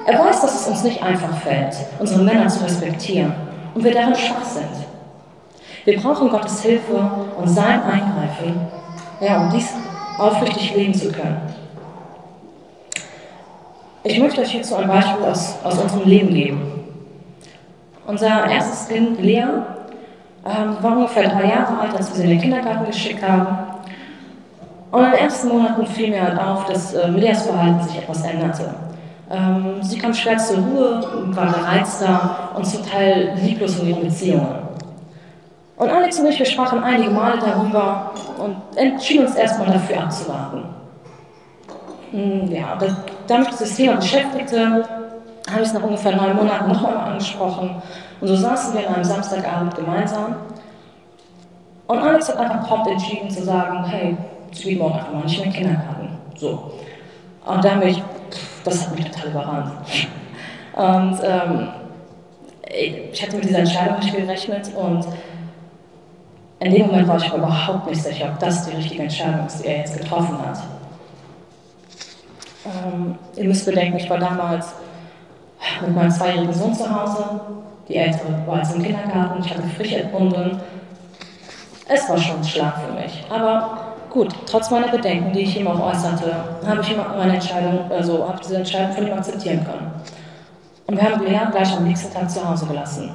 Er 0.07 0.19
weiß, 0.19 0.40
dass 0.40 0.61
es 0.62 0.69
uns 0.69 0.83
nicht 0.83 1.02
einfach 1.02 1.37
fällt, 1.37 1.76
unsere 1.99 2.23
Männer 2.23 2.49
zu 2.49 2.64
respektieren 2.64 3.33
und 3.75 3.85
wir 3.85 3.92
darin 3.92 4.14
schwach 4.14 4.45
sind. 4.45 4.64
Wir 5.85 6.00
brauchen 6.00 6.28
Gottes 6.28 6.62
Hilfe 6.62 7.11
und 7.38 7.49
sein 7.49 7.83
Eingreifen, 7.83 8.61
ja, 9.22 9.40
um 9.40 9.50
dies 9.50 9.72
aufrichtig 10.18 10.74
leben 10.74 10.92
zu 10.92 11.10
können. 11.12 11.40
Ich 14.04 14.18
möchte 14.18 14.40
euch 14.40 14.50
hierzu 14.50 14.74
ein 14.76 14.88
Beispiel 14.88 15.24
aus, 15.24 15.54
aus 15.62 15.78
unserem 15.78 16.08
Leben 16.08 16.34
geben. 16.34 16.60
Unser 18.04 18.46
erstes 18.50 18.88
Kind, 18.88 19.20
Lea, 19.22 19.44
ähm, 20.44 20.76
war 20.80 20.96
ungefähr 20.96 21.28
drei 21.28 21.46
Jahre 21.46 21.78
alt, 21.78 21.94
als 21.96 22.08
wir 22.08 22.16
sie 22.16 22.24
in 22.24 22.30
den 22.30 22.40
Kindergarten 22.40 22.84
geschickt 22.84 23.22
haben. 23.22 23.58
Und 24.90 25.04
in 25.04 25.10
den 25.12 25.20
ersten 25.20 25.48
Monaten 25.48 25.86
fiel 25.86 26.10
mir 26.10 26.22
halt 26.22 26.38
auf, 26.38 26.66
dass 26.66 26.94
äh, 26.94 27.06
Leas 27.08 27.46
Verhalten 27.46 27.80
sich 27.84 27.98
etwas 27.98 28.24
änderte. 28.24 28.74
Ähm, 29.30 29.80
sie 29.82 29.98
kam 29.98 30.12
schwer 30.12 30.36
zur 30.36 30.58
Ruhe, 30.58 31.00
war 31.28 31.46
gereizter 31.46 32.50
und 32.56 32.66
zum 32.66 32.84
Teil 32.84 33.34
lieblos 33.40 33.78
in 33.78 33.88
ihren 33.88 34.02
Beziehungen. 34.02 34.71
Und 35.82 35.90
Alex 35.90 36.20
und 36.20 36.28
ich, 36.28 36.38
wir 36.38 36.46
sprachen 36.46 36.80
einige 36.84 37.10
Male 37.10 37.40
darüber 37.40 38.12
und 38.38 38.56
entschieden 38.76 39.26
uns 39.26 39.34
erstmal 39.34 39.66
dafür 39.66 40.04
abzuwarten. 40.04 40.62
Hm, 42.12 42.46
ja, 42.52 42.78
da 43.26 43.38
mich 43.38 43.48
dieses 43.48 43.74
Thema 43.74 43.96
beschäftigte, 43.96 44.84
habe 45.50 45.60
ich 45.60 45.66
es 45.66 45.72
nach 45.72 45.82
ungefähr 45.82 46.14
neun 46.14 46.36
Monaten 46.36 46.68
noch 46.68 46.84
einmal 46.84 47.10
angesprochen. 47.10 47.82
Und 48.20 48.28
so 48.28 48.36
saßen 48.36 48.78
wir 48.78 48.88
an 48.88 48.94
einem 48.94 49.04
Samstagabend 49.04 49.74
gemeinsam. 49.74 50.36
Und 51.88 51.98
Alex 51.98 52.28
hat 52.28 52.36
einfach 52.36 52.68
prompt 52.68 52.86
entschieden 52.86 53.28
zu 53.28 53.42
sagen, 53.42 53.82
hey, 53.82 54.16
ich 54.52 54.78
morgen 54.78 54.94
einfach 54.94 55.12
mal 55.12 55.24
nicht 55.24 55.38
mehr 55.38 55.46
in 55.46 55.52
den 55.52 55.62
Kindergarten. 55.62 56.08
So. 56.36 56.74
Und 57.44 57.64
dann 57.64 57.80
bin 57.80 57.88
ich, 57.88 58.02
das 58.62 58.86
hat 58.86 58.94
mich 58.94 59.10
total 59.10 59.30
überrannt. 59.30 59.72
Und 60.74 61.18
ähm, 61.24 61.68
ich 62.70 63.20
hatte 63.20 63.34
mit 63.34 63.46
dieser 63.46 63.58
Entscheidung 63.58 63.98
nicht 63.98 64.14
gerechnet 64.14 64.70
und 64.76 65.04
in 66.62 66.73
dem 66.73 66.87
Moment 66.87 67.09
war 67.09 67.16
ich 67.16 67.33
überhaupt 67.33 67.88
nicht 67.88 68.02
sicher, 68.02 68.31
ob 68.33 68.38
das 68.38 68.66
die 68.66 68.76
richtige 68.76 69.02
Entscheidung 69.02 69.47
ist, 69.47 69.62
die 69.62 69.66
er 69.66 69.78
jetzt 69.78 69.99
getroffen 69.99 70.38
hat. 70.38 70.59
Ähm, 72.64 73.16
ihr 73.37 73.45
müsst 73.45 73.66
bedenken, 73.66 73.97
ich 73.97 74.09
war 74.09 74.19
damals 74.19 74.69
mit 75.81 75.95
meinem 75.95 76.11
zweijährigen 76.11 76.54
Sohn 76.54 76.75
zu 76.75 76.88
Hause. 76.88 77.40
Die 77.88 77.97
Ältere 77.97 78.47
war 78.47 78.59
jetzt 78.59 78.76
im 78.76 78.83
Kindergarten, 78.83 79.42
ich 79.45 79.50
hatte 79.50 79.62
frisch 79.76 79.92
entbunden. 79.92 80.61
Es 81.88 82.09
war 82.09 82.16
schon 82.16 82.37
ein 82.37 82.45
Schlag 82.45 82.75
für 82.78 82.92
mich. 82.92 83.25
Aber 83.28 83.78
gut, 84.09 84.33
trotz 84.47 84.71
meiner 84.71 84.88
Bedenken, 84.88 85.33
die 85.33 85.40
ich 85.40 85.59
ihm 85.59 85.66
auch 85.66 85.81
äußerte, 85.81 86.33
habe 86.64 86.81
ich 86.81 86.97
meine 86.97 87.35
Entscheidung, 87.35 87.90
also 87.90 88.28
habe 88.28 88.38
diese 88.40 88.59
Entscheidung 88.59 88.92
von 88.92 89.07
ihm 89.09 89.12
akzeptieren 89.14 89.64
können. 89.64 89.90
Und 90.87 90.97
wir 90.97 91.11
haben 91.11 91.25
Lea 91.25 91.40
gleich 91.50 91.76
am 91.76 91.85
nächsten 91.85 92.14
Tag 92.14 92.31
zu 92.31 92.49
Hause 92.49 92.66
gelassen. 92.66 93.11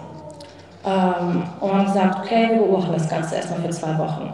Ähm, 0.88 1.44
und 1.60 1.74
haben 1.74 1.86
gesagt, 1.86 2.20
okay, 2.20 2.48
wir 2.50 2.60
beobachten 2.60 2.94
das 2.94 3.10
Ganze 3.10 3.36
erstmal 3.36 3.60
für 3.60 3.70
zwei 3.72 3.98
Wochen. 3.98 4.32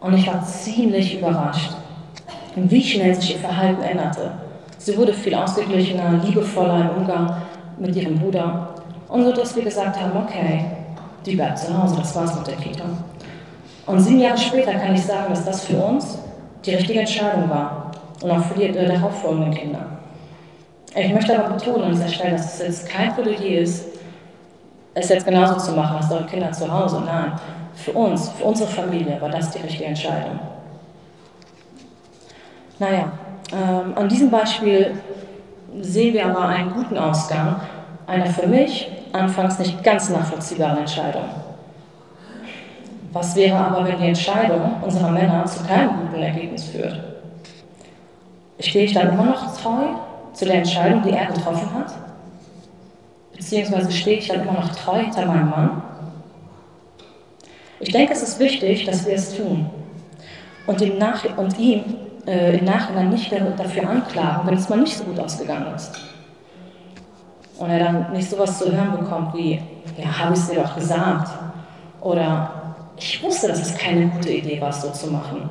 Und 0.00 0.14
ich 0.14 0.26
war 0.26 0.42
ziemlich 0.42 1.18
überrascht, 1.18 1.72
wie 2.56 2.82
schnell 2.82 3.14
sich 3.14 3.34
ihr 3.34 3.40
Verhalten 3.40 3.82
änderte. 3.82 4.30
Sie 4.78 4.96
wurde 4.96 5.12
viel 5.12 5.34
ausgeglichener, 5.34 6.18
liebevoller 6.24 6.80
im 6.80 7.02
Umgang 7.02 7.36
mit 7.78 7.94
ihrem 7.94 8.18
Bruder. 8.18 8.70
Und 9.08 9.24
so, 9.24 9.32
dass 9.32 9.54
wir 9.54 9.62
gesagt 9.62 10.00
haben, 10.00 10.12
okay, 10.24 10.64
die 11.26 11.36
bleibt 11.36 11.58
zu 11.58 11.76
Hause, 11.76 11.96
das 11.98 12.16
war's 12.16 12.34
mit 12.36 12.46
der 12.46 12.56
Kita. 12.56 12.84
Und 13.84 14.00
sieben 14.00 14.20
Jahre 14.20 14.38
später 14.38 14.72
kann 14.72 14.94
ich 14.94 15.04
sagen, 15.04 15.26
dass 15.28 15.44
das 15.44 15.64
für 15.64 15.76
uns 15.76 16.18
die 16.64 16.74
richtige 16.74 17.00
Entscheidung 17.00 17.50
war. 17.50 17.90
Und 18.22 18.30
auch 18.30 18.44
für 18.44 18.58
die 18.58 18.64
äh, 18.64 18.86
darauffolgenden 18.86 19.52
Kinder. 19.52 19.86
Ich 20.94 21.12
möchte 21.12 21.38
aber 21.38 21.54
betonen 21.54 21.84
an 21.84 21.92
dieser 21.92 22.08
Stelle, 22.08 22.32
dass 22.32 22.54
es 22.54 22.66
jetzt 22.66 22.88
kein 22.88 23.14
Plädoyer 23.14 23.60
ist, 23.60 23.89
es 24.94 25.08
jetzt 25.08 25.24
genauso 25.24 25.56
zu 25.56 25.72
machen 25.72 25.96
als 25.96 26.10
eure 26.10 26.26
Kinder 26.26 26.50
zu 26.52 26.70
Hause. 26.70 27.02
Nein, 27.04 27.32
für 27.74 27.92
uns, 27.92 28.28
für 28.30 28.44
unsere 28.44 28.68
Familie 28.68 29.20
war 29.20 29.28
das 29.28 29.50
die 29.50 29.62
richtige 29.62 29.84
Entscheidung. 29.84 30.38
Naja, 32.78 33.12
ähm, 33.52 33.92
an 33.94 34.08
diesem 34.08 34.30
Beispiel 34.30 35.00
sehen 35.80 36.14
wir 36.14 36.26
aber 36.26 36.46
einen 36.46 36.72
guten 36.72 36.96
Ausgang 36.98 37.60
einer 38.06 38.26
für 38.26 38.46
mich 38.46 38.90
anfangs 39.12 39.58
nicht 39.58 39.82
ganz 39.84 40.08
nachvollziehbaren 40.08 40.78
Entscheidung. 40.78 41.24
Was 43.12 43.34
wäre 43.34 43.56
aber, 43.56 43.86
wenn 43.86 43.98
die 43.98 44.08
Entscheidung 44.08 44.76
unserer 44.82 45.10
Männer 45.10 45.44
zu 45.44 45.64
keinem 45.64 45.90
guten 46.00 46.22
Ergebnis 46.22 46.64
führt? 46.64 47.00
Stehe 48.60 48.84
ich 48.84 48.92
dann 48.92 49.10
immer 49.10 49.24
noch 49.24 49.60
treu 49.60 49.86
zu 50.32 50.44
der 50.44 50.56
Entscheidung, 50.56 51.02
die 51.02 51.10
er 51.10 51.26
getroffen 51.26 51.68
hat? 51.74 51.92
Beziehungsweise 53.40 53.90
stehe 53.90 54.18
ich 54.18 54.28
dann 54.28 54.42
immer 54.42 54.52
noch 54.52 54.68
treu 54.76 54.98
hinter 54.98 55.24
meinem 55.24 55.48
Mann? 55.48 55.82
Ich 57.80 57.90
denke, 57.90 58.12
es 58.12 58.22
ist 58.22 58.38
wichtig, 58.38 58.84
dass 58.84 59.06
wir 59.06 59.14
es 59.14 59.34
tun 59.34 59.70
und, 60.66 60.78
ihm, 60.82 60.98
nach, 60.98 61.24
und 61.38 61.58
ihm 61.58 61.82
äh, 62.26 62.58
im 62.58 62.66
Nachhinein 62.66 63.08
nicht 63.08 63.32
dafür 63.32 63.88
anklagen, 63.88 64.46
wenn 64.46 64.58
es 64.58 64.68
mal 64.68 64.80
nicht 64.80 64.94
so 64.94 65.04
gut 65.04 65.18
ausgegangen 65.18 65.74
ist. 65.74 65.90
Und 67.56 67.70
er 67.70 67.78
dann 67.78 68.12
nicht 68.12 68.28
sowas 68.28 68.58
zu 68.58 68.70
hören 68.70 68.98
bekommt 68.98 69.34
wie, 69.34 69.62
ja, 69.96 70.18
habe 70.18 70.34
ich 70.34 70.40
es 70.40 70.50
dir 70.50 70.56
doch 70.56 70.74
gesagt. 70.74 71.30
Oder 72.02 72.74
ich 72.98 73.22
wusste, 73.22 73.48
dass 73.48 73.62
es 73.62 73.78
keine 73.78 74.08
gute 74.08 74.32
Idee 74.32 74.60
war, 74.60 74.70
so 74.70 74.90
zu 74.90 75.10
machen. 75.10 75.48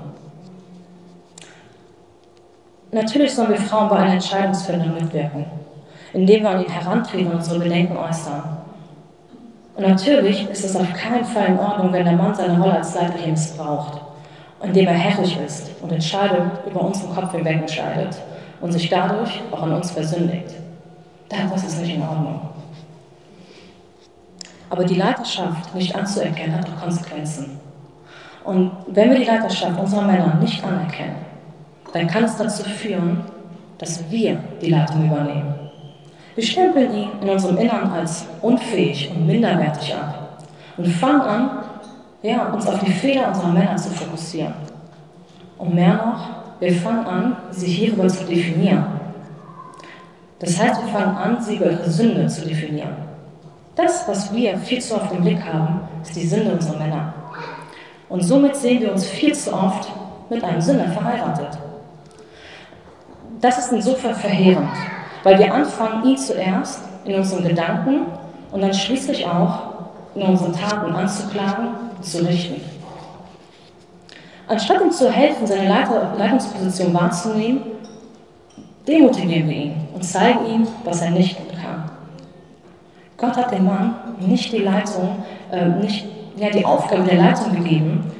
Natürlich 2.91 3.33
sollen 3.33 3.49
wir 3.49 3.57
Frauen 3.57 3.89
bei 3.89 3.95
einer 3.95 4.13
Entscheidungsfindung 4.13 4.93
mitwirken 4.93 5.47
indem 6.13 6.43
wir 6.43 6.49
an 6.49 6.63
ihn 6.63 6.69
herantreten 6.69 7.27
und 7.27 7.37
unsere 7.37 7.59
Bedenken 7.59 7.97
äußern. 7.97 8.43
Und 9.75 9.87
natürlich 9.87 10.49
ist 10.49 10.65
es 10.65 10.75
auf 10.75 10.91
keinen 10.93 11.23
Fall 11.23 11.47
in 11.47 11.59
Ordnung, 11.59 11.93
wenn 11.93 12.03
der 12.03 12.15
Mann 12.15 12.35
seine 12.35 12.59
Rolle 12.59 12.77
als 12.77 12.95
Leiter 12.95 13.17
hier 13.17 13.31
missbraucht, 13.31 14.01
indem 14.61 14.87
er 14.87 14.93
herrlich 14.93 15.37
ist 15.45 15.71
und 15.81 15.91
Entscheidungen 15.91 16.51
über 16.69 16.81
unseren 16.81 17.15
Kopf 17.15 17.31
hinweg 17.31 17.61
entscheidet 17.61 18.17
und 18.59 18.71
sich 18.71 18.89
dadurch 18.89 19.41
auch 19.51 19.63
an 19.63 19.73
uns 19.73 19.91
versündigt. 19.91 20.55
Das 21.29 21.63
ist 21.63 21.81
nicht 21.81 21.95
in 21.95 22.01
Ordnung. 22.01 22.41
Aber 24.69 24.83
die 24.83 24.95
Leiterschaft 24.95 25.73
nicht 25.75 25.95
anzuerkennen 25.95 26.55
hat 26.55 26.67
auch 26.67 26.81
Konsequenzen. 26.81 27.59
Und 28.43 28.71
wenn 28.87 29.11
wir 29.11 29.17
die 29.17 29.25
Leiterschaft 29.25 29.79
unserer 29.79 30.03
Männer 30.03 30.35
nicht 30.41 30.63
anerkennen, 30.63 31.17
dann 31.93 32.07
kann 32.07 32.23
es 32.23 32.35
dazu 32.35 32.63
führen, 32.63 33.23
dass 33.77 34.09
wir 34.09 34.37
die 34.61 34.71
Leitung 34.71 35.05
übernehmen. 35.05 35.58
Wir 36.39 36.47
stempeln 36.47 36.95
ihn 36.95 37.09
in 37.21 37.29
unserem 37.29 37.57
Innern 37.57 37.91
als 37.91 38.25
unfähig 38.41 39.11
und 39.11 39.27
minderwertig 39.27 39.93
ab 39.93 40.39
und 40.77 40.87
fangen 40.87 41.19
an, 41.19 41.49
ja, 42.21 42.45
uns 42.53 42.65
auf 42.65 42.79
die 42.79 42.93
Fehler 42.93 43.27
unserer 43.27 43.49
Männer 43.49 43.75
zu 43.75 43.89
fokussieren. 43.89 44.53
Und 45.57 45.75
mehr 45.75 45.95
noch, 45.95 46.29
wir 46.61 46.71
fangen 46.71 47.05
an, 47.05 47.35
sie 47.51 47.67
hierüber 47.67 48.07
zu 48.07 48.23
definieren. 48.23 48.85
Das 50.39 50.57
heißt, 50.57 50.81
wir 50.81 50.93
fangen 50.93 51.17
an, 51.17 51.41
sie 51.41 51.57
über 51.57 51.71
ihre 51.71 51.89
Sünde 51.89 52.25
zu 52.27 52.47
definieren. 52.47 52.95
Das, 53.75 54.07
was 54.07 54.33
wir 54.33 54.57
viel 54.59 54.79
zu 54.79 54.95
oft 54.95 55.11
im 55.11 55.21
Blick 55.21 55.43
haben, 55.43 55.81
ist 56.01 56.15
die 56.15 56.25
Sünde 56.25 56.53
unserer 56.53 56.77
Männer. 56.77 57.13
Und 58.07 58.21
somit 58.23 58.55
sehen 58.55 58.79
wir 58.79 58.93
uns 58.93 59.05
viel 59.05 59.35
zu 59.35 59.51
oft 59.51 59.91
mit 60.29 60.41
einem 60.41 60.61
Sünder 60.61 60.87
verheiratet. 60.87 61.57
Das 63.41 63.57
ist 63.57 63.73
insofern 63.73 64.15
verheerend, 64.15 64.69
weil 65.23 65.39
wir 65.39 65.53
anfangen, 65.53 66.07
ihn 66.07 66.17
zuerst 66.17 66.81
in 67.05 67.15
unseren 67.15 67.47
Gedanken 67.47 68.01
und 68.51 68.61
dann 68.61 68.73
schließlich 68.73 69.25
auch 69.25 69.59
in 70.15 70.23
unseren 70.23 70.53
Taten 70.53 70.93
anzuklagen 70.93 71.67
und 71.97 72.05
zu 72.05 72.25
richten. 72.25 72.61
Anstatt 74.47 74.81
ihm 74.81 74.91
zu 74.91 75.11
helfen, 75.11 75.45
seine 75.45 75.69
Leitungsposition 75.69 76.93
wahrzunehmen, 76.93 77.61
demotivieren 78.87 79.47
wir 79.47 79.55
ihn 79.55 79.75
und 79.93 80.03
zeigen 80.03 80.45
ihm, 80.47 80.67
was 80.83 81.01
er 81.01 81.11
nicht 81.11 81.37
gut 81.37 81.53
kann. 81.53 81.91
Gott 83.17 83.37
hat 83.37 83.51
dem 83.51 83.65
Mann 83.65 83.95
nicht 84.19 84.51
die 84.51 84.59
Leitung, 84.59 85.23
äh, 85.51 85.65
nicht 85.65 86.07
ja, 86.37 86.49
die 86.49 86.65
Aufgabe 86.65 87.03
der 87.03 87.17
Leitung 87.17 87.53
gegeben, 87.53 88.11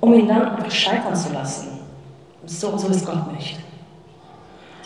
um 0.00 0.12
ihn 0.12 0.28
dann 0.28 0.70
scheitern 0.70 1.14
zu 1.14 1.32
lassen. 1.32 1.78
So, 2.44 2.76
so 2.76 2.88
ist 2.88 3.06
Gott 3.06 3.32
nicht. 3.32 3.58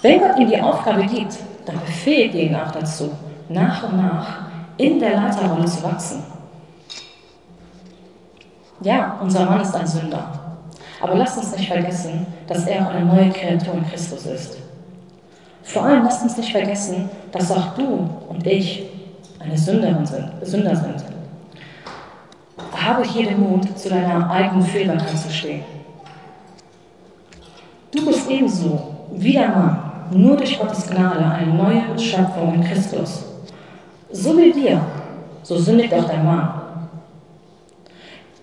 Wenn 0.03 0.21
Gott 0.21 0.39
ihm 0.39 0.49
die 0.49 0.61
Aufgabe 0.61 1.05
gibt, 1.05 1.39
dann 1.67 1.81
befähigt 1.81 2.35
ihn 2.35 2.55
auch 2.55 2.71
dazu, 2.71 3.11
nach 3.49 3.83
und 3.85 3.97
nach 3.97 4.47
in 4.77 4.99
der 4.99 5.17
Leiterrolle 5.17 5.67
zu 5.67 5.83
wachsen. 5.83 6.23
Ja, 8.83 9.19
unser 9.21 9.45
Mann 9.45 9.61
ist 9.61 9.75
ein 9.75 9.87
Sünder. 9.87 10.41
Aber 11.01 11.15
lasst 11.15 11.39
uns 11.39 11.57
nicht 11.57 11.69
vergessen, 11.69 12.27
dass 12.47 12.67
er 12.67 12.87
auch 12.87 12.91
eine 12.91 13.05
neue 13.05 13.31
Kreatur 13.31 13.75
in 13.75 13.89
Christus 13.89 14.27
ist. 14.27 14.59
Vor 15.63 15.85
allem 15.85 16.05
lasst 16.05 16.23
uns 16.23 16.37
nicht 16.37 16.51
vergessen, 16.51 17.09
dass 17.31 17.51
auch 17.51 17.75
du 17.75 18.09
und 18.29 18.47
ich 18.47 18.89
eine 19.39 19.57
Sünderin 19.57 20.05
sind, 20.07 20.31
Sünder 20.43 20.75
sind. 20.75 21.05
Habe 22.73 23.05
hier 23.05 23.27
den 23.27 23.41
Mut, 23.41 23.79
zu 23.79 23.89
deiner 23.89 24.29
eigenen 24.31 24.63
Fehlbarkeit 24.63 25.19
zu 25.19 25.31
stehen. 25.31 25.65
Du 27.95 28.05
bist 28.07 28.29
ebenso 28.29 28.95
wie 29.13 29.33
der 29.33 29.49
Mann, 29.49 29.92
nur 30.11 30.37
durch 30.37 30.59
Gottes 30.59 30.89
Gnade 30.89 31.25
eine 31.25 31.55
neue 31.55 31.99
Schöpfung 31.99 32.55
in 32.55 32.65
Christus. 32.65 33.25
So 34.11 34.37
wie 34.37 34.55
wir, 34.55 34.81
so 35.43 35.57
sündigt 35.57 35.93
auch 35.95 36.05
dein 36.05 36.25
Mann. 36.25 36.63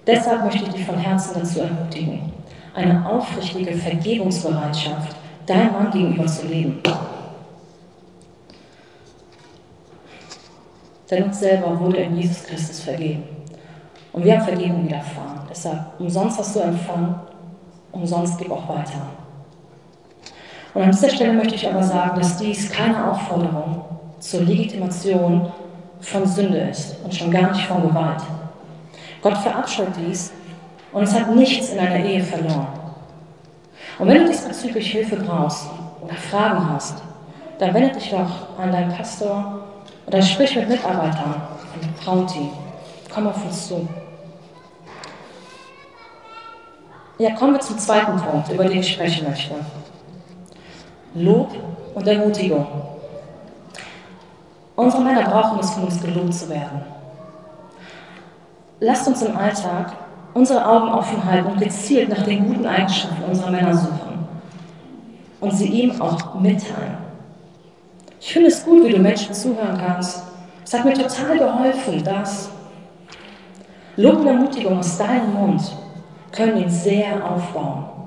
Deshalb 0.07 0.43
möchte 0.43 0.63
ich 0.63 0.73
dich 0.73 0.85
von 0.85 0.97
Herzen 0.97 1.39
dazu 1.39 1.61
ermutigen, 1.61 2.31
eine 2.73 3.05
aufrichtige 3.05 3.73
Vergebungsbereitschaft 3.73 5.15
deinem 5.45 5.73
Mann 5.73 5.91
gegenüber 5.91 6.25
zu 6.25 6.47
leben. 6.47 6.81
Denn 11.09 11.23
uns 11.23 11.39
selber 11.39 11.79
wurde 11.79 11.97
in 11.97 12.17
Jesus 12.17 12.43
Christus 12.43 12.81
vergeben. 12.81 13.23
Und 14.13 14.23
wir 14.23 14.37
haben 14.37 14.45
Vergebung 14.45 14.85
widerfahren. 14.85 15.41
Deshalb, 15.49 15.99
umsonst 15.99 16.39
hast 16.39 16.55
du 16.55 16.59
empfangen, 16.59 17.15
umsonst 17.91 18.37
gib 18.37 18.51
auch 18.51 18.69
weiter. 18.69 19.18
Und 20.73 20.83
an 20.83 20.91
dieser 20.91 21.09
Stelle 21.09 21.33
möchte 21.33 21.55
ich 21.55 21.67
aber 21.67 21.83
sagen, 21.83 22.19
dass 22.19 22.37
dies 22.37 22.71
keine 22.71 23.11
Aufforderung 23.11 23.83
zur 24.19 24.41
Legitimation 24.41 25.51
von 26.01 26.25
Sünde 26.25 26.59
ist 26.59 26.95
und 27.03 27.13
schon 27.13 27.31
gar 27.31 27.51
nicht 27.51 27.65
von 27.65 27.81
Gewalt. 27.81 28.21
Gott 29.21 29.37
verabscheut 29.37 29.89
dies 29.97 30.31
und 30.91 31.03
es 31.03 31.13
hat 31.13 31.33
nichts 31.35 31.69
in 31.69 31.77
deiner 31.77 32.03
Ehe 32.03 32.23
verloren. 32.23 32.67
Und 33.97 34.07
wenn 34.07 34.23
du 34.23 34.27
diesbezüglich 34.27 34.91
Hilfe 34.91 35.17
brauchst 35.17 35.67
oder 36.01 36.13
Fragen 36.13 36.69
hast, 36.69 37.01
dann 37.57 37.73
wende 37.73 37.91
dich 37.91 38.11
doch 38.11 38.57
an 38.57 38.71
deinen 38.71 38.93
Pastor 38.93 39.63
oder 40.07 40.21
sprich 40.21 40.55
mit 40.55 40.69
Mitarbeitern 40.69 41.41
im 41.81 41.93
Frauenteam. 41.95 42.51
Komm 43.13 43.27
auf 43.27 43.43
uns 43.43 43.67
zu. 43.67 43.87
Ja, 47.17 47.35
kommen 47.35 47.53
wir 47.53 47.59
zum 47.59 47.77
zweiten 47.77 48.15
Punkt, 48.15 48.49
über 48.49 48.63
den 48.63 48.79
ich 48.79 48.93
sprechen 48.93 49.27
möchte. 49.27 49.55
Lob 51.15 51.55
und 51.95 52.07
Ermutigung. 52.07 52.67
Unsere 54.75 55.03
Männer 55.03 55.23
brauchen 55.23 55.59
es, 55.59 55.71
von 55.71 55.83
uns 55.83 56.01
gelobt 56.01 56.33
zu 56.33 56.49
werden. 56.49 56.81
Lasst 58.79 59.07
uns 59.07 59.21
im 59.23 59.35
Alltag 59.35 59.93
unsere 60.33 60.65
Augen 60.65 60.89
offen 60.89 61.23
halten 61.25 61.47
und 61.47 61.59
gezielt 61.59 62.09
nach 62.09 62.23
den 62.23 62.47
guten 62.47 62.65
Eigenschaften 62.65 63.23
unserer 63.23 63.51
Männer 63.51 63.75
suchen 63.75 64.27
und 65.41 65.51
sie 65.51 65.67
ihm 65.67 65.99
auch 66.01 66.35
mitteilen. 66.35 66.97
Ich 68.21 68.33
finde 68.33 68.49
es 68.49 68.63
gut, 68.63 68.85
wie 68.85 68.91
du 68.91 68.99
Menschen 68.99 69.33
zuhören 69.33 69.77
kannst. 69.77 70.23
Es 70.63 70.73
hat 70.73 70.85
mir 70.85 70.93
total 70.93 71.39
geholfen, 71.39 72.03
dass 72.03 72.49
Lob 73.95 74.19
und 74.19 74.27
Ermutigung 74.27 74.77
aus 74.77 74.97
deinem 74.97 75.33
Mund 75.33 75.61
können 76.31 76.57
ihn 76.57 76.69
sehr 76.69 77.15
aufbauen. 77.27 77.98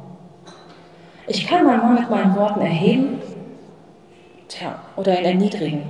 Ich 1.27 1.47
kann 1.47 1.65
meinen 1.65 1.81
Mann 1.81 1.95
mit 1.95 2.11
meinen 2.11 2.35
Worten 2.37 2.61
erheben 2.61 3.21
tja, 4.49 4.75
oder 4.97 5.19
ihn 5.19 5.25
erniedrigen. 5.25 5.83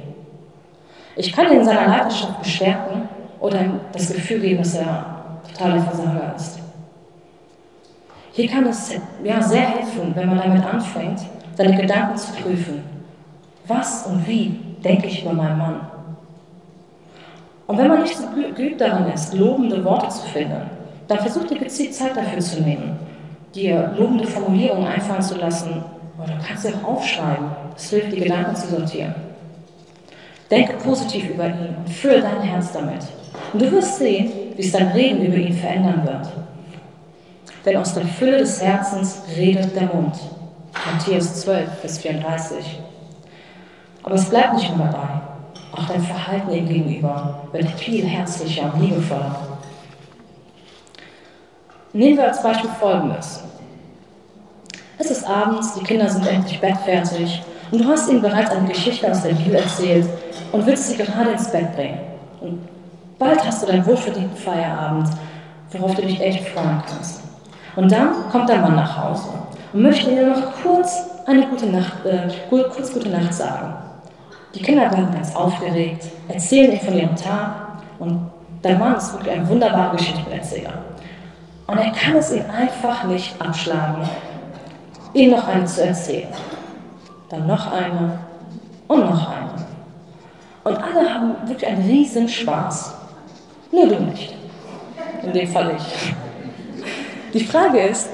Ich 1.17 1.33
kann 1.33 1.47
ihn 1.47 1.61
in 1.61 1.65
seiner 1.65 1.87
Leidenschaft 1.87 2.43
bestärken 2.43 3.09
oder 3.41 3.61
ihm 3.61 3.81
das 3.93 4.13
Gefühl 4.13 4.41
geben, 4.41 4.59
dass 4.59 4.75
er 4.75 5.41
totaler 5.49 5.83
Versager 5.83 6.35
ist. 6.37 6.59
Hier 8.33 8.49
kann 8.49 8.67
es 8.67 8.95
ja, 9.23 9.43
sehr 9.43 9.61
helfen, 9.61 10.13
wenn 10.15 10.29
man 10.29 10.39
damit 10.39 10.65
anfängt, 10.65 11.21
seine 11.55 11.77
Gedanken 11.77 12.17
zu 12.17 12.33
prüfen. 12.33 12.83
Was 13.67 14.07
und 14.07 14.27
wie 14.27 14.59
denke 14.83 15.07
ich 15.07 15.23
über 15.23 15.35
meinen 15.35 15.59
Mann? 15.59 15.81
Und 17.67 17.79
wenn 17.79 17.89
man 17.89 18.03
nicht 18.03 18.17
so 18.17 18.27
geübt 18.29 18.81
darin 18.81 19.13
ist, 19.13 19.35
lobende 19.35 19.85
Worte 19.85 20.09
zu 20.09 20.27
finden, 20.27 20.63
dann 21.09 21.19
versucht 21.19 21.51
ihr 21.51 21.59
gezielt 21.59 21.95
Zeit 21.95 22.17
dafür 22.17 22.41
zu 22.41 22.63
nehmen, 22.63 22.99
dir 23.55 23.95
lobende 23.99 24.27
Formulierungen 24.27 24.87
einfallen 24.87 25.23
zu 25.23 25.37
lassen 25.37 25.85
oder 26.19 26.35
du 26.35 26.47
kannst 26.47 26.63
sie 26.63 26.75
auch 26.75 26.85
aufschreiben. 26.85 27.51
Das 27.75 27.91
hilft, 27.91 28.13
die 28.13 28.21
Gedanken 28.21 28.55
zu 28.55 28.69
sortieren. 28.69 29.15
Denke 30.51 30.75
positiv 30.75 31.31
über 31.31 31.47
ihn 31.47 31.77
und 31.79 31.89
fülle 31.89 32.21
dein 32.21 32.43
Herz 32.43 32.73
damit. 32.73 33.03
Und 33.53 33.63
du 33.63 33.71
wirst 33.73 33.99
sehen, 33.99 34.31
wie 34.57 34.63
es 34.63 34.73
dein 34.73 34.89
Reden 34.89 35.25
über 35.25 35.37
ihn 35.37 35.55
verändern 35.55 36.03
wird. 36.05 36.29
Denn 37.65 37.77
aus 37.77 37.95
der 37.95 38.05
Fülle 38.05 38.39
des 38.39 38.63
Herzens 38.63 39.23
redet 39.37 39.75
der 39.75 39.95
Mund. 39.95 40.15
Matthäus 40.93 41.43
12, 41.43 41.81
Vers 41.81 41.99
34. 41.99 42.81
Aber 44.03 44.15
es 44.15 44.29
bleibt 44.29 44.55
nicht 44.55 44.77
nur 44.77 44.87
dabei. 44.87 45.21
Auch 45.73 45.87
dein 45.87 46.03
Verhalten 46.03 46.53
ihm 46.53 46.69
gegenüber 46.69 47.49
wird 47.53 47.71
viel 47.71 48.05
herzlicher 48.05 48.73
und 48.75 48.83
liebevoller. 48.83 49.52
Nehmen 51.95 52.17
wir 52.17 52.25
als 52.25 52.43
Beispiel 52.43 52.71
Folgendes. 52.81 53.45
Es 54.97 55.11
ist 55.11 55.29
abends, 55.29 55.75
die 55.75 55.85
Kinder 55.85 56.09
sind 56.09 56.27
endlich 56.27 56.59
bettfertig 56.59 57.43
und 57.71 57.85
du 57.85 57.87
hast 57.87 58.09
ihnen 58.09 58.23
bereits 58.23 58.51
eine 58.51 58.67
Geschichte 58.67 59.11
aus 59.11 59.23
der 59.23 59.35
Bibel 59.35 59.57
erzählt 59.57 60.07
und 60.53 60.65
willst 60.65 60.89
sie 60.89 60.97
gerade 60.97 61.33
ins 61.33 61.51
Bett 61.53 61.77
bringen. 61.77 62.01
Und 62.41 62.67
bald 63.19 63.45
hast 63.45 63.63
du 63.63 63.67
deinen 63.67 63.85
wohlverdienten 63.85 64.37
Feierabend, 64.39 65.09
worauf 65.73 65.95
du 65.95 66.01
dich 66.01 66.19
echt 66.19 66.49
freuen 66.49 66.83
kannst. 66.89 67.21
Und 67.77 67.93
dann 67.93 68.27
kommt 68.31 68.49
dein 68.49 68.63
Mann 68.63 68.77
nach 68.77 68.97
Hause 68.97 69.29
und 69.75 69.83
möchte 69.83 70.11
dir 70.11 70.29
noch 70.29 70.63
kurz 70.63 70.97
eine 71.27 71.47
gute 71.47 71.67
Nacht, 71.67 72.07
äh, 72.07 72.27
kurz 72.49 72.91
gute 72.91 73.11
Nacht 73.11 73.35
sagen. 73.35 73.75
Die 74.55 74.63
Kinder 74.63 74.91
werden 74.91 75.13
ganz 75.13 75.37
aufgeregt, 75.37 76.07
erzählen 76.29 76.73
ihm 76.73 76.81
von 76.81 76.95
ihrem 76.95 77.17
Tag 77.17 77.51
und 77.99 78.31
dein 78.63 78.79
Mann 78.79 78.97
ist 78.97 79.13
wirklich 79.13 79.35
ein 79.35 79.47
wunderbarer 79.47 79.95
Geschichtenerzähler. 79.95 80.92
Und 81.67 81.79
er 81.79 81.93
kann 81.93 82.17
es 82.17 82.33
ihm 82.33 82.45
einfach 82.51 83.05
nicht 83.05 83.41
abschlagen, 83.41 84.09
ihnen 85.15 85.33
noch 85.33 85.47
eine 85.47 85.65
zu 85.65 85.85
erzählen. 85.85 86.29
Dann 87.29 87.47
noch 87.47 87.73
eine 87.73 88.19
und 88.89 89.01
noch 89.01 89.29
eine. 89.29 89.53
Und 90.65 90.77
alle 90.77 91.13
haben 91.13 91.35
wirklich 91.47 91.67
einen 91.67 91.89
riesen 91.89 92.29
Spaß. 92.29 92.95
Nur 93.71 93.89
du 93.89 94.01
nicht. 94.01 94.35
In 95.23 95.33
dem 95.33 95.49
Fall 95.49 95.75
ich. 95.77 96.15
Die 97.33 97.45
Frage 97.45 97.81
ist, 97.81 98.09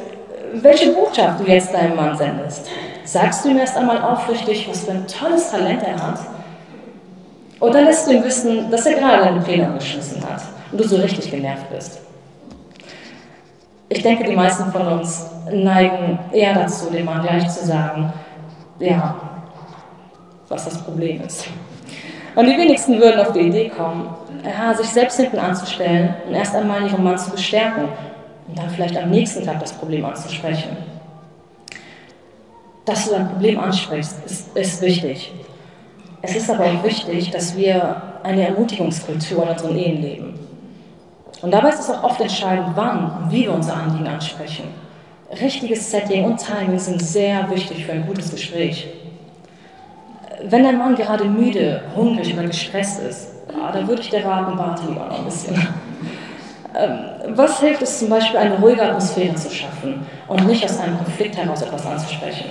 welche 0.54 0.92
Botschaft 0.92 1.40
du 1.40 1.44
jetzt 1.44 1.74
deinem 1.74 1.96
Mann 1.96 2.16
sendest. 2.16 2.68
Sagst 3.04 3.44
du 3.44 3.50
ihm 3.50 3.58
erst 3.58 3.76
einmal 3.76 4.00
aufrichtig, 4.00 4.68
was 4.68 4.84
für 4.84 4.92
ein 4.92 5.06
tolles 5.06 5.50
Talent 5.50 5.82
er 5.82 6.00
hat? 6.00 6.20
Oder 7.60 7.82
lässt 7.82 8.06
du 8.06 8.12
ihm 8.12 8.24
wissen, 8.24 8.70
dass 8.70 8.86
er 8.86 8.98
gerade 8.98 9.24
deine 9.24 9.40
Pläne 9.40 9.66
angeschissen 9.66 10.22
hat 10.22 10.42
und 10.70 10.80
du 10.80 10.86
so 10.86 10.96
richtig 10.96 11.30
genervt 11.30 11.68
bist? 11.70 12.00
Ich 13.88 14.02
denke, 14.02 14.24
die 14.24 14.36
meisten 14.36 14.70
von 14.70 14.86
uns 14.86 15.30
neigen 15.50 16.18
eher 16.32 16.54
dazu, 16.54 16.90
dem 16.90 17.06
Mann 17.06 17.22
gleich 17.22 17.48
zu 17.48 17.64
sagen, 17.64 18.12
ja, 18.78 19.16
was 20.48 20.64
das 20.66 20.82
Problem 20.84 21.22
ist. 21.22 21.46
Und 22.34 22.46
die 22.46 22.56
wenigsten 22.56 22.98
würden 23.00 23.20
auf 23.20 23.32
die 23.32 23.40
Idee 23.40 23.68
kommen, 23.68 24.08
ja, 24.44 24.74
sich 24.74 24.88
selbst 24.88 25.18
hinten 25.18 25.38
anzustellen 25.38 26.14
und 26.26 26.34
erst 26.34 26.54
einmal 26.54 26.86
ihren 26.86 27.02
Mann 27.02 27.18
zu 27.18 27.30
bestärken 27.30 27.84
und 28.46 28.58
dann 28.58 28.70
vielleicht 28.70 28.96
am 28.96 29.10
nächsten 29.10 29.44
Tag 29.44 29.58
das 29.60 29.72
Problem 29.72 30.04
anzusprechen. 30.04 30.76
dass 32.84 33.04
du 33.04 33.10
dein 33.10 33.28
Problem 33.28 33.58
ansprichst, 33.58 34.24
ist, 34.24 34.56
ist 34.56 34.80
wichtig. 34.80 35.32
Es 36.22 36.34
ist 36.34 36.50
aber 36.50 36.64
auch 36.64 36.82
wichtig, 36.82 37.30
dass 37.30 37.54
wir 37.56 38.02
eine 38.22 38.48
Ermutigungskultur 38.48 39.42
in 39.42 39.48
unseren 39.50 39.76
Ehen 39.76 40.02
leben. 40.02 40.47
Und 41.42 41.52
dabei 41.52 41.68
ist 41.68 41.80
es 41.80 41.90
auch 41.90 42.02
oft 42.02 42.20
entscheidend, 42.20 42.68
wann 42.74 43.22
und 43.22 43.30
wie 43.30 43.42
wir 43.42 43.52
unser 43.52 43.76
Anliegen 43.76 44.08
ansprechen. 44.08 44.64
Richtiges 45.40 45.90
Setting 45.90 46.24
und 46.24 46.38
Timing 46.38 46.78
sind 46.78 47.00
sehr 47.00 47.48
wichtig 47.50 47.84
für 47.84 47.92
ein 47.92 48.06
gutes 48.06 48.30
Gespräch. 48.30 48.88
Wenn 50.44 50.64
dein 50.64 50.78
Mann 50.78 50.94
gerade 50.94 51.24
müde, 51.24 51.82
hungrig 51.94 52.32
oder 52.34 52.44
gestresst 52.44 53.02
ist, 53.02 53.28
dann 53.72 53.86
würde 53.86 54.02
ich 54.02 54.10
dir 54.10 54.24
raten, 54.24 54.56
warte 54.56 54.86
lieber 54.86 55.06
noch 55.06 55.18
ein 55.18 55.24
bisschen. 55.24 55.54
Ähm, 56.74 56.98
was 57.28 57.60
hilft 57.60 57.82
es 57.82 57.98
zum 57.98 58.08
Beispiel, 58.08 58.38
eine 58.38 58.56
ruhige 58.56 58.82
Atmosphäre 58.82 59.34
zu 59.34 59.50
schaffen 59.50 60.06
und 60.28 60.46
nicht 60.46 60.64
aus 60.64 60.78
einem 60.78 60.96
Konflikt 60.98 61.36
heraus 61.36 61.62
etwas 61.62 61.86
anzusprechen? 61.86 62.46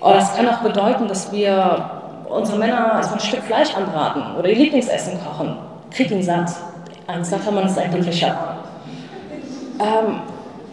Oder 0.00 0.14
das 0.14 0.36
kann 0.36 0.48
auch 0.48 0.58
bedeuten, 0.58 1.08
dass 1.08 1.32
wir 1.32 1.90
unsere 2.28 2.58
Männer 2.58 2.94
also 2.94 3.14
ein 3.14 3.20
Stück 3.20 3.42
Fleisch 3.42 3.74
anbraten 3.74 4.36
oder 4.36 4.48
ihr 4.48 4.56
Lieblingsessen 4.56 5.18
kochen. 5.24 5.56
Krieg 5.90 6.10
ihn 6.10 6.22
satt. 6.22 6.50
Ein 7.08 7.24
satter 7.24 7.50
Mann 7.50 7.64
ist 7.64 7.78
ein 7.78 7.90
glücklicher 7.90 8.36
ähm, 9.80 10.20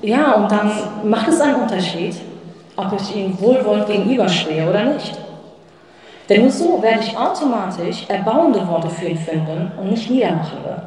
Ja, 0.02 0.34
und 0.34 0.52
dann 0.52 0.70
macht 1.06 1.30
es 1.30 1.40
einen 1.40 1.62
Unterschied, 1.62 2.18
ob 2.76 2.92
ich 2.92 3.16
ihm 3.16 3.40
wohlwollend 3.40 3.88
gegenüberstehe 3.88 4.70
oder 4.70 4.84
nicht. 4.84 5.18
Denn 6.28 6.42
nur 6.42 6.52
so 6.52 6.82
werde 6.84 7.00
ich 7.00 7.18
automatisch 7.18 8.04
erbauende 8.10 8.68
Worte 8.68 8.90
für 8.90 9.06
ihn 9.06 9.18
finden 9.18 9.72
und 9.80 9.92
nicht 9.92 10.10
niedermachende. 10.10 10.84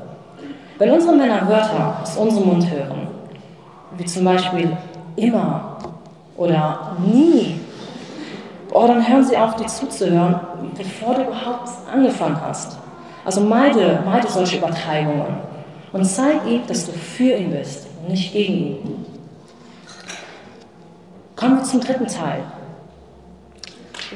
Wenn 0.77 0.91
unsere 0.91 1.17
Männer 1.17 1.49
Wörter 1.49 1.97
aus 2.03 2.19
unserem 2.19 2.49
Mund 2.49 2.71
hören, 2.71 3.09
wie 3.97 4.05
zum 4.05 4.27
Beispiel 4.27 4.77
immer 5.17 5.79
oder 6.37 6.95
nie, 7.07 7.59
oh, 8.71 8.87
dann 8.87 9.09
hören 9.09 9.25
sie 9.25 9.39
auf, 9.39 9.57
dir 9.57 9.67
zuzuhören, 9.67 10.39
bevor 10.77 11.15
du 11.15 11.23
überhaupt 11.23 11.71
angefangen 11.91 12.39
hast. 12.47 12.77
Also 13.29 13.43
meide, 13.43 14.03
meide 14.07 14.27
solche 14.27 14.57
Übertreibungen 14.57 15.37
und 15.93 16.03
zeig 16.03 16.47
ihm, 16.47 16.67
dass 16.67 16.87
du 16.87 16.93
für 16.93 17.35
ihn 17.35 17.51
bist 17.51 17.87
und 18.01 18.09
nicht 18.09 18.33
gegen 18.33 18.55
ihn. 18.55 19.07
Kommen 21.37 21.59
wir 21.59 21.63
zum 21.63 21.81
dritten 21.81 22.07
Teil. 22.07 22.41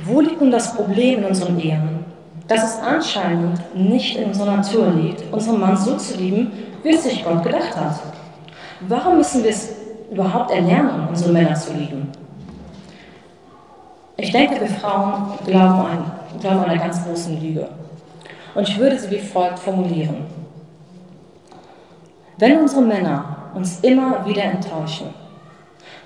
Wo 0.07 0.23
liegt 0.23 0.41
nun 0.41 0.51
das 0.51 0.75
Problem 0.75 1.19
in 1.19 1.25
unseren 1.27 1.61
Ehen? 1.61 2.07
Dass 2.49 2.65
es 2.65 2.81
anscheinend 2.81 3.61
nicht 3.75 4.17
in 4.17 4.29
unserer 4.29 4.57
Natur 4.57 4.89
liegt, 4.93 5.31
unseren 5.31 5.61
Mann 5.61 5.77
so 5.77 5.95
zu 5.99 6.17
lieben, 6.17 6.51
wie 6.83 6.95
es 6.95 7.03
sich 7.03 7.23
Gott 7.23 7.43
gedacht 7.43 7.77
hat. 7.77 8.01
Warum 8.89 9.19
müssen 9.19 9.43
wir 9.43 9.51
es 9.51 9.75
überhaupt 10.11 10.51
erlernen, 10.53 11.07
unsere 11.11 11.33
Männer 11.35 11.55
zu 11.55 11.75
lieben? 11.75 12.11
Ich 14.17 14.33
denke, 14.33 14.59
wir 14.59 14.69
Frauen 14.69 15.35
glauben 15.45 15.81
an, 15.81 16.13
glauben 16.41 16.65
einer 16.65 16.79
ganz 16.79 17.05
großen 17.05 17.39
Lüge. 17.39 17.69
Und 18.55 18.69
ich 18.69 18.79
würde 18.79 18.99
sie 18.99 19.11
wie 19.11 19.19
folgt 19.19 19.59
formulieren. 19.59 20.27
Wenn 22.39 22.59
unsere 22.61 22.83
Männer 22.83 23.37
uns 23.55 23.81
immer 23.81 24.25
wieder 24.27 24.45
enttäuschen, 24.45 25.15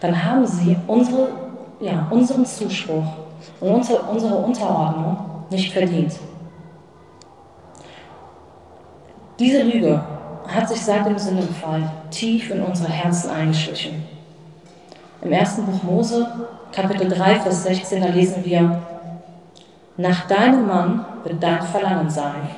dann 0.01 0.25
haben 0.25 0.47
sie 0.47 0.77
unsere, 0.87 1.29
ja, 1.81 2.07
unseren 2.11 2.45
Zuspruch 2.45 3.07
und 3.61 3.71
unsere, 3.71 4.03
unsere 4.03 4.37
Unterordnung 4.37 5.17
nicht 5.51 5.73
verdient. 5.73 6.13
Diese 9.39 9.63
Lüge 9.63 10.01
hat 10.49 10.69
sich 10.69 10.81
seit 10.81 11.07
dem 11.07 11.19
Sündenfall 11.19 11.91
tief 12.11 12.51
in 12.51 12.63
unsere 12.63 12.91
Herzen 12.91 13.31
eingeschlichen. 13.31 14.05
Im 15.23 15.33
ersten 15.33 15.65
Buch 15.67 15.83
Mose, 15.83 16.27
Kapitel 16.73 17.09
3, 17.09 17.41
Vers 17.41 17.65
16, 17.65 18.03
da 18.03 18.09
lesen 18.09 18.45
wir, 18.45 18.83
nach 19.97 20.27
deinem 20.27 20.67
Mann 20.67 21.05
wird 21.25 21.43
dein 21.43 21.63
Verlangen 21.63 22.11
sein. 22.11 22.51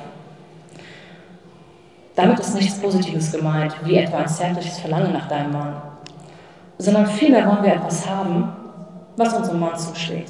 Damit 2.15 2.39
ist 2.39 2.55
nichts 2.55 2.79
Positives 2.79 3.31
gemeint, 3.31 3.73
wie 3.85 3.95
etwa 3.95 4.17
ein 4.17 4.27
zärtliches 4.27 4.79
Verlangen 4.79 5.13
nach 5.13 5.27
deinem 5.27 5.53
Mann, 5.53 5.81
sondern 6.77 7.07
vielmehr 7.07 7.45
wollen 7.45 7.63
wir 7.63 7.73
etwas 7.73 8.09
haben, 8.09 8.51
was 9.15 9.33
unserem 9.33 9.59
Mann 9.59 9.77
zusteht 9.77 10.27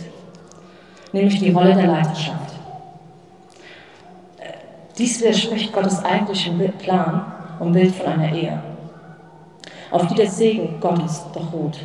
nämlich 1.14 1.40
die 1.40 1.52
Rolle 1.52 1.74
der 1.74 1.88
Leiterschaft. 1.88 2.54
Dies 4.98 5.22
widerspricht 5.22 5.72
Gottes 5.72 6.04
eigentlichen 6.04 6.74
Plan 6.78 7.26
und 7.60 7.72
Bild 7.72 7.96
von 7.96 8.08
einer 8.08 8.34
Ehe, 8.34 8.62
auf 9.92 10.08
die 10.08 10.16
der 10.16 10.30
Segen 10.30 10.80
Gottes 10.80 11.24
doch 11.34 11.54
ruht. 11.54 11.80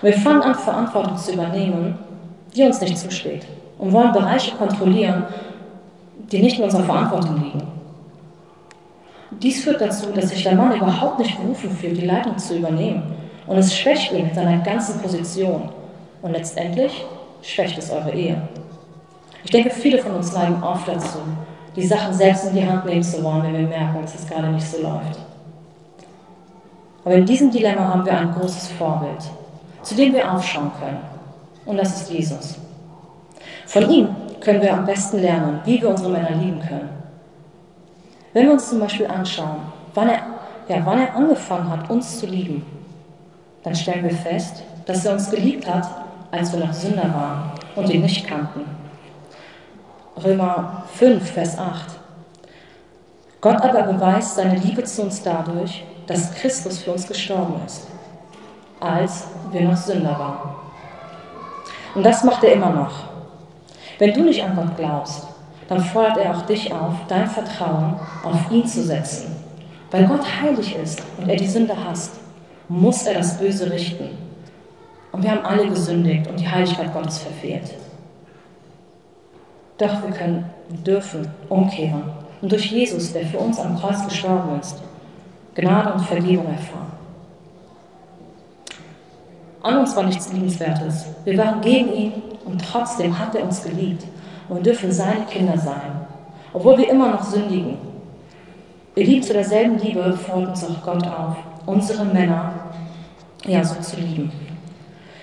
Wir 0.00 0.12
fangen 0.12 0.42
an, 0.42 0.54
Verantwortung 0.54 1.16
zu 1.16 1.32
übernehmen, 1.32 1.98
die 2.54 2.62
uns 2.62 2.80
nicht 2.80 2.98
zusteht, 2.98 3.46
und 3.78 3.92
wollen 3.92 4.12
Bereiche 4.12 4.54
kontrollieren, 4.56 5.24
die 6.30 6.40
nicht 6.40 6.58
in 6.58 6.64
unserer 6.64 6.84
Verantwortung 6.84 7.42
liegen. 7.42 7.62
Dies 9.42 9.64
führt 9.64 9.80
dazu, 9.80 10.06
dass 10.14 10.30
sich 10.30 10.42
der 10.42 10.54
Mann 10.54 10.76
überhaupt 10.76 11.18
nicht 11.18 11.36
berufen 11.40 11.70
fühlt, 11.70 11.96
die 11.96 12.06
Leitung 12.06 12.38
zu 12.38 12.56
übernehmen. 12.56 13.02
Und 13.46 13.58
es 13.58 13.76
schwächt 13.76 14.12
ihn 14.12 14.28
in 14.28 14.34
seiner 14.34 14.58
ganzen 14.58 15.00
Position. 15.00 15.68
Und 16.22 16.32
letztendlich 16.32 17.04
schwächt 17.42 17.76
es 17.78 17.90
eure 17.90 18.12
Ehe. 18.12 18.40
Ich 19.44 19.50
denke, 19.50 19.70
viele 19.70 19.98
von 19.98 20.12
uns 20.12 20.32
neigen 20.32 20.62
oft 20.62 20.88
dazu, 20.88 21.18
die 21.76 21.86
Sachen 21.86 22.14
selbst 22.14 22.46
in 22.46 22.54
die 22.54 22.66
Hand 22.66 22.86
nehmen 22.86 23.02
zu 23.02 23.22
wollen, 23.22 23.42
wenn 23.42 23.58
wir 23.58 23.66
merken, 23.66 24.00
dass 24.00 24.14
es 24.14 24.26
gerade 24.26 24.48
nicht 24.48 24.66
so 24.66 24.80
läuft. 24.80 25.18
Aber 27.04 27.14
in 27.16 27.26
diesem 27.26 27.50
Dilemma 27.50 27.86
haben 27.88 28.06
wir 28.06 28.16
ein 28.16 28.32
großes 28.32 28.68
Vorbild, 28.68 29.18
zu 29.82 29.94
dem 29.94 30.14
wir 30.14 30.32
aufschauen 30.32 30.70
können. 30.80 31.00
Und 31.66 31.76
das 31.76 32.00
ist 32.00 32.10
Jesus. 32.10 32.56
Von 33.74 33.90
ihm 33.90 34.14
können 34.40 34.62
wir 34.62 34.72
am 34.72 34.86
besten 34.86 35.18
lernen, 35.18 35.60
wie 35.64 35.82
wir 35.82 35.88
unsere 35.88 36.08
Männer 36.08 36.30
lieben 36.30 36.60
können. 36.60 36.90
Wenn 38.32 38.46
wir 38.46 38.52
uns 38.52 38.70
zum 38.70 38.78
Beispiel 38.78 39.08
anschauen, 39.08 39.62
wann 39.94 40.10
er, 40.10 40.20
ja, 40.68 40.76
wann 40.84 41.00
er 41.00 41.12
angefangen 41.16 41.68
hat, 41.68 41.90
uns 41.90 42.20
zu 42.20 42.26
lieben, 42.26 42.64
dann 43.64 43.74
stellen 43.74 44.04
wir 44.04 44.14
fest, 44.14 44.62
dass 44.86 45.04
er 45.04 45.14
uns 45.14 45.28
geliebt 45.28 45.68
hat, 45.68 45.88
als 46.30 46.52
wir 46.52 46.64
noch 46.64 46.72
Sünder 46.72 47.12
waren 47.12 47.50
und 47.74 47.90
ihn 47.90 48.02
nicht 48.02 48.24
kannten. 48.28 48.60
Römer 50.24 50.84
5, 50.92 51.32
Vers 51.32 51.58
8. 51.58 51.98
Gott 53.40 53.60
aber 53.60 53.92
beweist 53.92 54.36
seine 54.36 54.56
Liebe 54.56 54.84
zu 54.84 55.02
uns 55.02 55.20
dadurch, 55.20 55.82
dass 56.06 56.32
Christus 56.36 56.78
für 56.78 56.92
uns 56.92 57.08
gestorben 57.08 57.54
ist, 57.66 57.88
als 58.78 59.26
wir 59.50 59.62
noch 59.62 59.76
Sünder 59.76 60.16
waren. 60.16 60.54
Und 61.96 62.06
das 62.06 62.22
macht 62.22 62.44
er 62.44 62.52
immer 62.52 62.70
noch. 62.70 63.13
Wenn 63.98 64.12
du 64.12 64.22
nicht 64.22 64.42
an 64.42 64.56
Gott 64.56 64.76
glaubst, 64.76 65.28
dann 65.68 65.80
fordert 65.80 66.18
er 66.18 66.36
auch 66.36 66.42
dich 66.42 66.72
auf, 66.72 66.94
dein 67.08 67.26
Vertrauen 67.26 67.94
auf 68.22 68.50
ihn 68.50 68.66
zu 68.66 68.82
setzen. 68.82 69.34
Weil 69.90 70.06
Gott 70.06 70.24
heilig 70.42 70.76
ist 70.76 71.02
und 71.18 71.28
er 71.28 71.36
die 71.36 71.46
Sünde 71.46 71.76
hasst, 71.84 72.18
muss 72.68 73.06
er 73.06 73.14
das 73.14 73.38
Böse 73.38 73.70
richten 73.70 74.08
und 75.12 75.22
wir 75.22 75.30
haben 75.30 75.44
alle 75.44 75.68
gesündigt 75.68 76.26
und 76.26 76.40
die 76.40 76.48
Heiligkeit 76.48 76.92
Gottes 76.92 77.18
verfehlt. 77.18 77.74
Doch 79.78 80.02
wir 80.02 80.10
können, 80.10 80.50
dürfen 80.84 81.28
umkehren 81.48 82.02
und 82.42 82.50
durch 82.50 82.72
Jesus, 82.72 83.12
der 83.12 83.26
für 83.26 83.38
uns 83.38 83.60
am 83.60 83.78
Kreuz 83.78 84.04
gestorben 84.04 84.58
ist, 84.60 84.82
Gnade 85.54 85.92
und 85.92 86.00
Vergebung 86.00 86.46
erfahren. 86.46 86.92
An 89.64 89.78
uns 89.78 89.96
war 89.96 90.02
nichts 90.02 90.30
Liebenswertes. 90.30 91.06
Wir 91.24 91.38
waren 91.38 91.62
gegen 91.62 91.90
ihn 91.90 92.12
und 92.44 92.62
trotzdem 92.62 93.18
hat 93.18 93.34
er 93.34 93.44
uns 93.44 93.62
geliebt. 93.64 94.04
Und 94.46 94.66
dürfen 94.66 94.92
seine 94.92 95.24
Kinder 95.24 95.56
sein, 95.56 96.06
obwohl 96.52 96.76
wir 96.76 96.90
immer 96.90 97.08
noch 97.08 97.22
sündigen. 97.22 97.78
Lieb 98.94 99.24
zu 99.24 99.32
derselben 99.32 99.78
Liebe 99.78 100.12
fordert 100.12 100.50
uns 100.50 100.64
auch 100.64 100.82
Gott 100.84 101.06
auf, 101.06 101.36
unsere 101.64 102.04
Männer 102.04 102.52
ja 103.46 103.64
so 103.64 103.80
zu 103.80 103.96
lieben. 103.96 104.30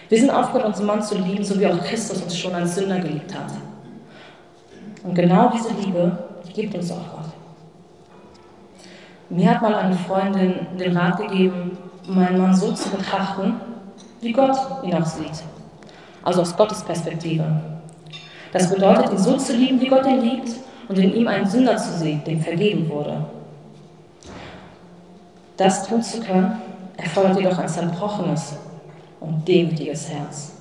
Wir 0.10 0.20
sind 0.20 0.32
aufgehört, 0.32 0.66
unseren 0.66 0.88
Mann 0.88 1.04
zu 1.04 1.20
lieben, 1.20 1.44
so 1.44 1.60
wie 1.60 1.68
auch 1.68 1.80
Christus 1.84 2.24
uns 2.24 2.36
schon 2.36 2.56
als 2.56 2.74
Sünder 2.74 3.00
geliebt 3.00 3.32
hat. 3.36 3.54
Und 5.04 5.14
genau 5.14 5.52
diese 5.54 5.70
Liebe 5.86 6.18
gibt 6.52 6.74
uns 6.74 6.92
auch 6.92 6.96
Gott. 7.16 7.32
Mir 9.30 9.52
hat 9.52 9.62
mal 9.62 9.76
eine 9.76 9.96
Freundin 9.96 10.66
den 10.80 10.98
Rat 10.98 11.18
gegeben, 11.18 11.78
meinen 12.08 12.42
Mann 12.42 12.56
so 12.56 12.72
zu 12.72 12.90
betrachten, 12.90 13.54
wie 14.22 14.32
Gott 14.32 14.56
ihn 14.84 14.94
auch 14.94 15.06
sieht. 15.06 15.44
Also 16.24 16.42
aus 16.42 16.56
Gottes 16.56 16.84
Perspektive. 16.84 17.46
Das 18.54 18.70
bedeutet, 18.70 19.12
ihn 19.12 19.18
so 19.18 19.38
zu 19.38 19.54
lieben, 19.54 19.80
wie 19.82 19.88
Gott 19.88 20.06
ihn 20.06 20.22
liebt 20.22 20.50
und 20.88 20.98
in 20.98 21.14
ihm 21.16 21.28
einen 21.28 21.50
Sünder 21.50 21.78
zu 21.78 21.98
sehen, 21.98 22.24
dem 22.26 22.42
vergeben 22.42 22.90
wurde. 22.90 23.26
Das 25.58 25.88
tun 25.88 26.02
zu 26.02 26.20
können, 26.20 26.62
erfordert 26.98 27.40
jedoch 27.40 27.58
ein 27.58 27.68
zerbrochenes, 27.68 28.56
und 29.22 29.48
demütiges 29.48 30.10
Herz. 30.10 30.54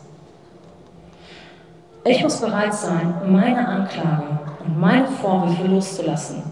Ich 2.05 2.23
muss 2.23 2.41
bereit 2.41 2.73
sein, 2.73 3.15
meine 3.27 3.67
Anklage 3.67 4.39
und 4.65 4.79
meine 4.79 5.07
Vorwürfe 5.07 5.67
loszulassen, 5.67 6.43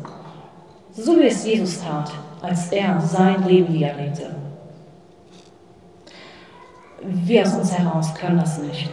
so 0.92 1.16
wie 1.18 1.26
es 1.26 1.46
Jesus 1.46 1.80
tat, 1.80 2.10
als 2.42 2.72
er 2.72 3.00
sein 3.00 3.44
Leben 3.46 3.72
niederlegte. 3.72 4.34
Wir 7.02 7.42
aus 7.42 7.54
uns 7.54 7.72
heraus 7.72 8.14
können 8.14 8.38
das 8.38 8.58
nicht. 8.58 8.90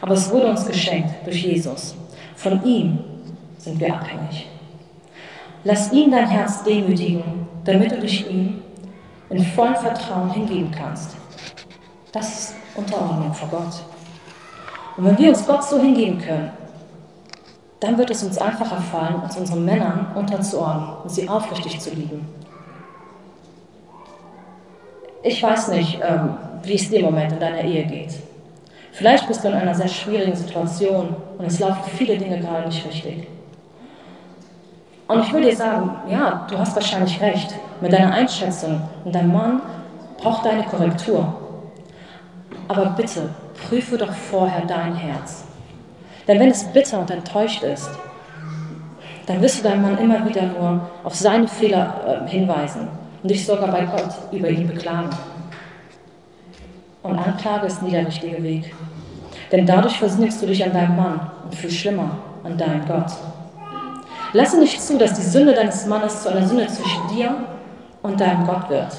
Aber 0.00 0.14
es 0.14 0.30
wurde 0.30 0.48
uns 0.48 0.66
geschenkt 0.66 1.10
durch 1.24 1.42
Jesus. 1.42 1.94
Von 2.34 2.64
ihm 2.64 2.98
sind 3.58 3.80
wir 3.80 3.94
abhängig. 3.94 4.48
Lass 5.64 5.92
ihn 5.92 6.10
dein 6.10 6.28
Herz 6.28 6.62
demütigen, 6.62 7.48
damit 7.64 7.92
du 7.92 8.00
dich 8.00 8.30
ihm 8.30 8.62
in 9.30 9.44
vollem 9.44 9.76
Vertrauen 9.76 10.30
hingeben 10.30 10.70
kannst. 10.70 11.16
Das 12.12 12.38
ist 12.38 12.54
Unterordnung 12.76 13.32
vor 13.34 13.48
Gott. 13.48 13.82
Und 14.96 15.04
wenn 15.04 15.18
wir 15.18 15.28
uns 15.30 15.46
Gott 15.46 15.64
so 15.64 15.80
hingeben 15.80 16.18
können, 16.18 16.50
dann 17.80 17.98
wird 17.98 18.10
es 18.10 18.22
uns 18.22 18.38
einfacher 18.38 18.80
fallen, 18.80 19.16
uns 19.16 19.36
unseren 19.36 19.64
Männern 19.64 20.06
unterzuordnen 20.14 20.96
und 21.02 21.10
sie 21.10 21.28
aufrichtig 21.28 21.80
zu 21.80 21.90
lieben. 21.90 22.26
Ich 25.22 25.42
weiß 25.42 25.68
nicht, 25.68 26.00
ähm, 26.02 26.36
wie 26.66 26.74
es 26.74 26.88
dir 26.88 27.00
im 27.00 27.06
Moment 27.06 27.32
in 27.32 27.40
deiner 27.40 27.62
Ehe 27.62 27.84
geht. 27.84 28.14
Vielleicht 28.92 29.28
bist 29.28 29.44
du 29.44 29.48
in 29.48 29.54
einer 29.54 29.74
sehr 29.74 29.88
schwierigen 29.88 30.34
Situation 30.34 31.14
und 31.36 31.44
es 31.44 31.60
laufen 31.60 31.82
viele 31.96 32.16
Dinge 32.16 32.40
gerade 32.40 32.66
nicht 32.66 32.86
richtig. 32.86 33.28
Und 35.08 35.20
ich 35.20 35.32
will 35.32 35.42
dir 35.42 35.54
sagen, 35.54 35.90
ja, 36.10 36.46
du 36.50 36.58
hast 36.58 36.74
wahrscheinlich 36.74 37.20
recht 37.20 37.54
mit 37.80 37.92
deiner 37.92 38.12
Einschätzung 38.12 38.80
und 39.04 39.14
dein 39.14 39.30
Mann 39.30 39.60
braucht 40.16 40.46
deine 40.46 40.64
Korrektur. 40.64 41.34
Aber 42.68 42.86
bitte, 42.86 43.28
prüfe 43.68 43.98
doch 43.98 44.12
vorher 44.12 44.62
dein 44.66 44.94
Herz. 44.94 45.44
Denn 46.26 46.40
wenn 46.40 46.50
es 46.50 46.64
bitter 46.64 47.00
und 47.00 47.10
enttäuscht 47.10 47.62
ist, 47.62 47.88
dann 49.26 49.40
wirst 49.42 49.58
du 49.58 49.68
deinen 49.68 49.82
Mann 49.82 49.98
immer 49.98 50.26
wieder 50.26 50.42
nur 50.42 50.88
auf 51.04 51.14
seine 51.14 51.46
Fehler 51.46 52.24
äh, 52.24 52.28
hinweisen 52.28 52.88
und 53.22 53.30
dich 53.30 53.44
sogar 53.44 53.70
bei 53.70 53.84
Gott 53.84 54.14
über 54.32 54.48
ihn 54.48 54.66
beklagen. 54.66 55.10
Und 57.06 57.18
Anklage 57.20 57.66
ist 57.66 57.82
nie 57.82 57.92
der 57.92 58.06
richtige 58.06 58.42
Weg. 58.42 58.74
Denn 59.52 59.64
dadurch 59.64 59.96
versinnigst 59.98 60.42
du 60.42 60.46
dich 60.46 60.64
an 60.64 60.72
deinen 60.72 60.96
Mann 60.96 61.20
und 61.44 61.54
viel 61.54 61.70
schlimmer 61.70 62.18
an 62.42 62.58
deinen 62.58 62.84
Gott. 62.84 63.12
Lasse 64.32 64.58
nicht 64.58 64.82
zu, 64.82 64.98
dass 64.98 65.14
die 65.14 65.22
Sünde 65.22 65.54
deines 65.54 65.86
Mannes 65.86 66.24
zu 66.24 66.30
einer 66.30 66.46
Sünde 66.46 66.66
zwischen 66.66 67.06
dir 67.14 67.36
und 68.02 68.20
deinem 68.20 68.44
Gott 68.44 68.68
wird. 68.68 68.96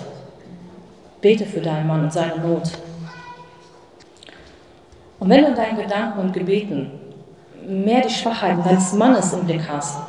Bete 1.19 1.45
für 1.45 1.59
deinen 1.59 1.85
Mann 1.85 2.03
und 2.03 2.13
seine 2.13 2.37
Not. 2.37 2.71
Und 5.19 5.29
wenn 5.29 5.41
du 5.41 5.49
in 5.49 5.55
deinen 5.55 5.77
Gedanken 5.77 6.19
und 6.19 6.33
Gebeten 6.33 6.91
mehr 7.67 8.01
die 8.01 8.09
Schwachheiten 8.09 8.63
deines 8.63 8.93
Mannes 8.93 9.33
im 9.33 9.45
Blick 9.45 9.67
hast 9.69 9.99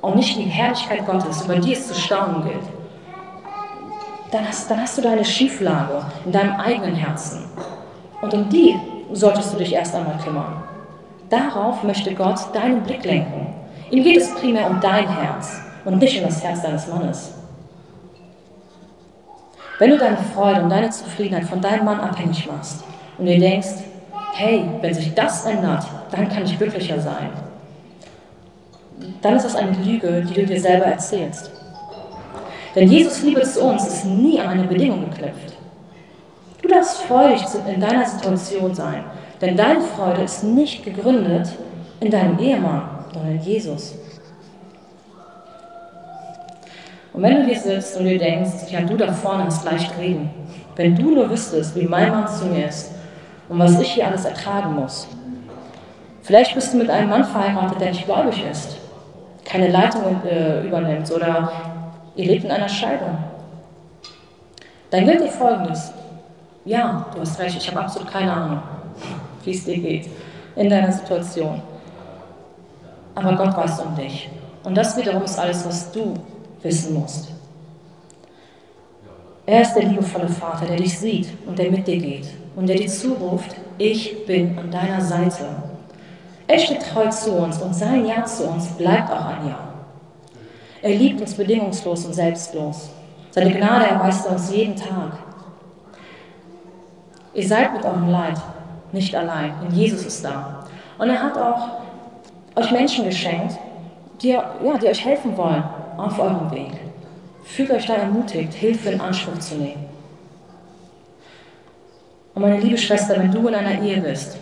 und 0.00 0.16
nicht 0.16 0.38
die 0.38 0.44
Herrlichkeit 0.44 1.04
Gottes, 1.04 1.44
über 1.44 1.56
die 1.56 1.74
es 1.74 1.88
zu 1.88 1.94
staunen 1.94 2.42
gilt, 2.44 2.81
dann 4.32 4.48
hast, 4.48 4.70
dann 4.70 4.80
hast 4.80 4.98
du 4.98 5.02
deine 5.02 5.24
Schieflage 5.24 6.04
in 6.24 6.32
deinem 6.32 6.58
eigenen 6.58 6.94
Herzen. 6.94 7.44
Und 8.22 8.32
um 8.34 8.48
die 8.48 8.74
solltest 9.12 9.52
du 9.52 9.58
dich 9.58 9.74
erst 9.74 9.94
einmal 9.94 10.16
kümmern. 10.18 10.62
Darauf 11.28 11.82
möchte 11.82 12.14
Gott 12.14 12.40
deinen 12.54 12.82
Blick 12.82 13.04
lenken. 13.04 13.46
Ihm 13.90 14.02
geht 14.02 14.16
es 14.16 14.34
primär 14.34 14.68
um 14.68 14.80
dein 14.80 15.06
Herz 15.08 15.60
und 15.84 15.98
nicht 15.98 16.18
um 16.18 16.24
das 16.24 16.42
Herz 16.42 16.62
deines 16.62 16.88
Mannes. 16.88 17.34
Wenn 19.78 19.90
du 19.90 19.98
deine 19.98 20.16
Freude 20.16 20.62
und 20.62 20.70
deine 20.70 20.90
Zufriedenheit 20.90 21.44
von 21.44 21.60
deinem 21.60 21.84
Mann 21.84 22.00
abhängig 22.00 22.46
machst 22.50 22.84
und 23.18 23.26
dir 23.26 23.38
denkst, 23.38 23.82
hey, 24.34 24.64
wenn 24.80 24.94
sich 24.94 25.12
das 25.14 25.44
ändert, 25.44 25.84
dann 26.10 26.28
kann 26.28 26.44
ich 26.44 26.56
glücklicher 26.56 27.00
sein, 27.00 27.30
dann 29.20 29.36
ist 29.36 29.44
das 29.44 29.56
eine 29.56 29.72
Lüge, 29.72 30.22
die 30.22 30.34
du 30.34 30.46
dir 30.46 30.60
selber 30.60 30.86
erzählst. 30.86 31.50
Denn 32.74 32.88
Jesus 32.88 33.22
Liebe 33.22 33.42
zu 33.42 33.62
uns 33.62 33.86
ist 33.86 34.04
nie 34.04 34.40
an 34.40 34.48
eine 34.48 34.64
Bedingung 34.64 35.10
geknüpft. 35.10 35.54
Du 36.62 36.68
darfst 36.68 37.02
freudig 37.02 37.42
in 37.66 37.80
deiner 37.80 38.06
Situation 38.06 38.74
sein, 38.74 39.04
denn 39.40 39.56
deine 39.56 39.80
Freude 39.80 40.22
ist 40.22 40.44
nicht 40.44 40.84
gegründet 40.84 41.48
in 42.00 42.10
deinem 42.10 42.38
Ehemann 42.38 42.92
sondern 43.12 43.32
in 43.32 43.40
Jesus. 43.40 43.94
Und 47.12 47.22
wenn 47.22 47.42
du 47.42 47.46
hier 47.46 47.60
sitzt 47.60 47.98
und 47.98 48.06
dir 48.06 48.18
denkst, 48.18 48.70
ja, 48.70 48.80
du 48.80 48.96
da 48.96 49.12
vorne 49.12 49.44
hast 49.44 49.64
leicht 49.64 49.96
reden, 49.98 50.30
wenn 50.76 50.96
du 50.96 51.14
nur 51.14 51.28
wüsstest, 51.28 51.76
wie 51.76 51.86
mein 51.86 52.10
Mann 52.10 52.26
zu 52.26 52.46
mir 52.46 52.68
ist 52.68 52.92
und 53.48 53.58
was 53.58 53.78
ich 53.80 53.92
hier 53.92 54.06
alles 54.06 54.24
ertragen 54.24 54.74
muss. 54.74 55.08
Vielleicht 56.22 56.54
bist 56.54 56.72
du 56.72 56.78
mit 56.78 56.88
einem 56.88 57.10
Mann 57.10 57.24
verheiratet, 57.24 57.80
der 57.80 57.90
nicht 57.90 58.06
gläubig 58.06 58.42
ist, 58.50 58.76
keine 59.44 59.68
Leitung 59.68 60.22
äh, 60.24 60.64
übernimmt 60.66 61.10
oder 61.10 61.52
ihr 62.16 62.26
lebt 62.26 62.44
in 62.44 62.50
einer 62.50 62.68
Scheidung. 62.68 63.16
Dann 64.90 65.04
gilt 65.04 65.20
dir 65.20 65.28
Folgendes. 65.28 65.92
Ja, 66.64 67.06
du 67.14 67.20
hast 67.20 67.38
recht, 67.40 67.56
ich 67.56 67.68
habe 67.70 67.80
absolut 67.80 68.10
keine 68.10 68.32
Ahnung, 68.32 68.62
wie 69.44 69.50
es 69.50 69.64
dir 69.64 69.78
geht 69.78 70.08
in 70.54 70.68
deiner 70.68 70.92
Situation 70.92 71.62
aber 73.14 73.36
Gott 73.36 73.56
weiß 73.56 73.80
um 73.80 73.94
dich. 73.96 74.28
Und 74.64 74.74
das 74.76 74.96
wiederum 74.96 75.22
ist 75.22 75.38
alles, 75.38 75.66
was 75.66 75.90
du 75.92 76.14
wissen 76.62 76.94
musst. 76.94 77.28
Er 79.44 79.62
ist 79.62 79.74
der 79.74 79.84
liebevolle 79.84 80.28
Vater, 80.28 80.66
der 80.66 80.76
dich 80.76 80.98
sieht 80.98 81.28
und 81.46 81.58
der 81.58 81.70
mit 81.70 81.86
dir 81.86 81.98
geht 81.98 82.28
und 82.54 82.68
der 82.68 82.76
dir 82.76 82.86
zuruft, 82.86 83.56
ich 83.76 84.24
bin 84.24 84.56
an 84.58 84.70
deiner 84.70 85.00
Seite. 85.00 85.44
Er 86.46 86.58
steht 86.58 86.82
treu 86.82 87.08
zu 87.08 87.32
uns 87.32 87.60
und 87.60 87.74
sein 87.74 88.06
Ja 88.06 88.24
zu 88.24 88.46
uns 88.46 88.68
bleibt 88.68 89.10
auch 89.10 89.26
ein 89.26 89.48
Ja. 89.48 89.71
Er 90.82 90.96
liebt 90.96 91.20
uns 91.20 91.34
bedingungslos 91.34 92.04
und 92.06 92.12
selbstlos. 92.12 92.90
Seine 93.30 93.52
Gnade 93.52 93.86
erweist 93.86 94.26
er 94.26 94.32
uns 94.32 94.52
jeden 94.52 94.74
Tag. 94.74 95.12
Ihr 97.34 97.46
seid 97.46 97.72
mit 97.72 97.84
eurem 97.84 98.10
Leid 98.10 98.36
nicht 98.90 99.14
allein, 99.14 99.54
denn 99.62 99.72
Jesus 99.74 100.04
ist 100.04 100.24
da. 100.24 100.64
Und 100.98 101.08
er 101.08 101.22
hat 101.22 101.38
auch 101.38 101.68
euch 102.56 102.70
Menschen 102.72 103.04
geschenkt, 103.04 103.56
die, 104.20 104.30
ja, 104.30 104.54
die 104.80 104.88
euch 104.88 105.04
helfen 105.04 105.36
wollen 105.36 105.62
auf 105.96 106.18
eurem 106.18 106.50
Weg. 106.50 106.72
Fühlt 107.44 107.70
euch 107.70 107.86
da 107.86 107.94
ermutigt, 107.94 108.52
Hilfe 108.52 108.90
in 108.90 109.00
Anspruch 109.00 109.38
zu 109.38 109.54
nehmen. 109.54 109.86
Und 112.34 112.42
meine 112.42 112.58
liebe 112.58 112.78
Schwester, 112.78 113.18
wenn 113.18 113.30
du 113.30 113.46
in 113.48 113.54
einer 113.54 113.80
Ehe 113.80 114.00
bist, 114.00 114.36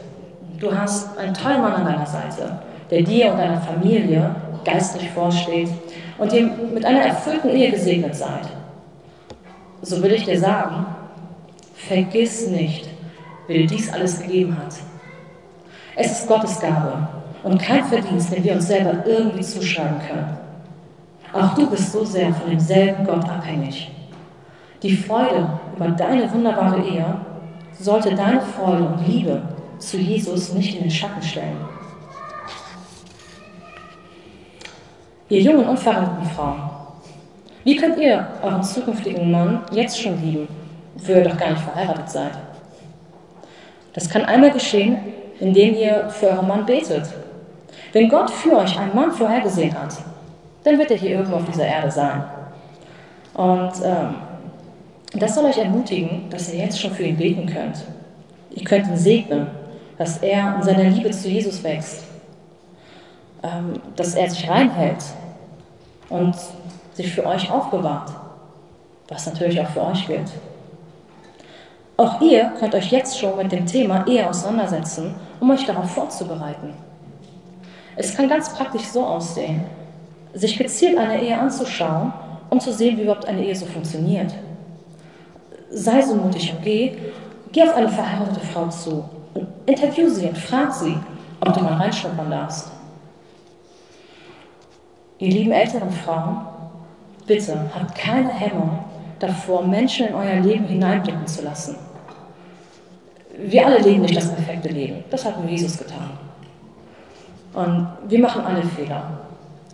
du 0.58 0.74
hast 0.74 1.16
einen 1.18 1.34
tollen 1.34 1.60
Mann 1.60 1.74
an 1.74 1.84
deiner 1.84 2.06
Seite, 2.06 2.60
der 2.90 3.02
dir 3.02 3.32
und 3.32 3.38
deiner 3.38 3.60
Familie 3.60 4.34
geistlich 4.64 5.10
vorsteht 5.10 5.68
und 6.18 6.32
ihr 6.32 6.46
mit 6.72 6.84
einer 6.84 7.00
erfüllten 7.00 7.50
Ehe 7.50 7.70
gesegnet 7.70 8.14
seid, 8.14 8.48
so 9.82 10.02
will 10.02 10.12
ich 10.12 10.24
dir 10.24 10.38
sagen, 10.38 10.86
vergiss 11.74 12.48
nicht, 12.48 12.88
wer 13.46 13.58
dir 13.58 13.66
dies 13.66 13.92
alles 13.92 14.20
gegeben 14.20 14.56
hat. 14.56 14.74
Es 15.96 16.12
ist 16.12 16.28
Gottes 16.28 16.60
Gabe 16.60 17.08
und 17.42 17.60
kein 17.60 17.84
Verdienst, 17.84 18.32
den 18.32 18.44
wir 18.44 18.52
uns 18.52 18.66
selber 18.68 19.04
irgendwie 19.06 19.42
zuschreiben 19.42 19.98
können. 20.06 20.38
Auch 21.32 21.54
du 21.54 21.70
bist 21.70 21.92
so 21.92 22.04
sehr 22.04 22.32
von 22.34 22.50
demselben 22.50 23.04
Gott 23.04 23.28
abhängig. 23.28 23.90
Die 24.82 24.96
Freude 24.96 25.48
über 25.76 25.88
deine 25.88 26.32
wunderbare 26.32 26.82
Ehe 26.82 27.20
sollte 27.78 28.14
deine 28.14 28.40
Freude 28.40 28.84
und 28.84 29.06
Liebe 29.06 29.42
zu 29.78 29.96
Jesus 29.96 30.52
nicht 30.52 30.76
in 30.76 30.82
den 30.82 30.90
Schatten 30.90 31.22
stellen. 31.22 31.56
Ihr 35.30 35.40
jungen, 35.40 35.66
unverrannten 35.66 36.28
Frauen, 36.30 36.60
wie 37.64 37.76
könnt 37.76 37.98
ihr 37.98 38.26
euren 38.42 38.62
zukünftigen 38.62 39.30
Mann 39.30 39.62
jetzt 39.72 39.98
schon 39.98 40.20
lieben, 40.22 40.48
obwohl 40.96 41.16
ihr 41.16 41.24
doch 41.24 41.38
gar 41.38 41.50
nicht 41.50 41.62
verheiratet 41.62 42.10
seid? 42.10 42.32
Das 43.94 44.08
kann 44.08 44.26
einmal 44.26 44.50
geschehen, 44.50 44.98
indem 45.40 45.74
ihr 45.74 46.10
für 46.10 46.28
euren 46.28 46.46
Mann 46.46 46.66
betet 46.66 47.04
wenn 47.92 48.08
Gott 48.08 48.30
für 48.30 48.56
euch 48.56 48.78
einen 48.78 48.94
Mann 48.94 49.10
vorhergesehen 49.10 49.74
hat, 49.74 49.94
dann 50.62 50.78
wird 50.78 50.90
er 50.90 50.96
hier 50.96 51.10
irgendwo 51.10 51.36
auf 51.36 51.44
dieser 51.46 51.66
Erde 51.66 51.90
sein. 51.90 52.22
Und 53.34 53.72
ähm, 53.82 54.14
das 55.14 55.34
soll 55.34 55.46
euch 55.46 55.58
ermutigen, 55.58 56.28
dass 56.30 56.52
ihr 56.52 56.60
jetzt 56.60 56.80
schon 56.80 56.92
für 56.92 57.02
ihn 57.02 57.16
beten 57.16 57.46
könnt. 57.46 57.84
Ihr 58.50 58.64
könnt 58.64 58.86
ihn 58.86 58.96
segnen, 58.96 59.48
dass 59.98 60.18
er 60.18 60.56
in 60.56 60.62
seiner 60.62 60.84
Liebe 60.84 61.10
zu 61.10 61.28
Jesus 61.28 61.62
wächst, 61.64 62.04
dass 63.96 64.14
er 64.14 64.30
sich 64.30 64.48
reinhält 64.48 65.02
und 66.08 66.34
sich 66.92 67.12
für 67.12 67.24
euch 67.24 67.50
aufbewahrt, 67.50 68.10
was 69.08 69.26
natürlich 69.26 69.60
auch 69.60 69.68
für 69.68 69.82
euch 69.82 70.06
gilt. 70.06 70.30
Auch 71.96 72.20
ihr 72.20 72.52
könnt 72.58 72.74
euch 72.74 72.90
jetzt 72.90 73.18
schon 73.18 73.36
mit 73.36 73.52
dem 73.52 73.66
Thema 73.66 74.06
Ehe 74.06 74.28
auseinandersetzen, 74.28 75.14
um 75.38 75.50
euch 75.50 75.64
darauf 75.66 75.90
vorzubereiten. 75.90 76.74
Es 77.96 78.16
kann 78.16 78.28
ganz 78.28 78.54
praktisch 78.54 78.84
so 78.84 79.04
aussehen, 79.04 79.64
sich 80.32 80.56
gezielt 80.56 80.96
eine 80.98 81.20
Ehe 81.20 81.38
anzuschauen, 81.38 82.12
um 82.48 82.60
zu 82.60 82.72
sehen, 82.72 82.96
wie 82.96 83.02
überhaupt 83.02 83.26
eine 83.26 83.44
Ehe 83.44 83.54
so 83.54 83.66
funktioniert. 83.66 84.34
Sei 85.70 86.00
so 86.02 86.14
mutig 86.14 86.52
und 86.52 86.62
geh, 86.62 86.96
geh 87.52 87.62
auf 87.62 87.74
eine 87.74 87.88
verheiratete 87.88 88.40
Frau 88.40 88.68
zu 88.68 89.04
interview 89.66 90.08
sie 90.08 90.26
und 90.26 90.38
frag 90.38 90.72
sie, 90.72 90.96
ob 91.40 91.52
du 91.54 91.60
mal 91.62 91.74
reinschnuppern 91.74 92.30
darfst. 92.30 92.70
Ihr 95.20 95.30
lieben 95.30 95.52
älteren 95.52 95.90
Frauen, 95.90 96.46
bitte 97.26 97.70
habt 97.74 97.94
keine 97.94 98.30
Hemmung 98.30 98.78
davor, 99.18 99.62
Menschen 99.66 100.08
in 100.08 100.14
euer 100.14 100.40
Leben 100.40 100.64
hineinblicken 100.64 101.26
zu 101.26 101.44
lassen. 101.44 101.76
wir 103.36 103.66
alle 103.66 103.78
leben 103.78 104.02
nicht 104.02 104.16
das 104.16 104.32
perfekte 104.32 104.68
Leben. 104.70 105.04
Das 105.10 105.24
hat 105.24 105.38
nur 105.38 105.48
Jesus 105.48 105.78
getan. 105.78 106.10
Und 107.52 107.86
wir 108.08 108.18
machen 108.18 108.42
alle 108.42 108.62
Fehler. 108.62 109.02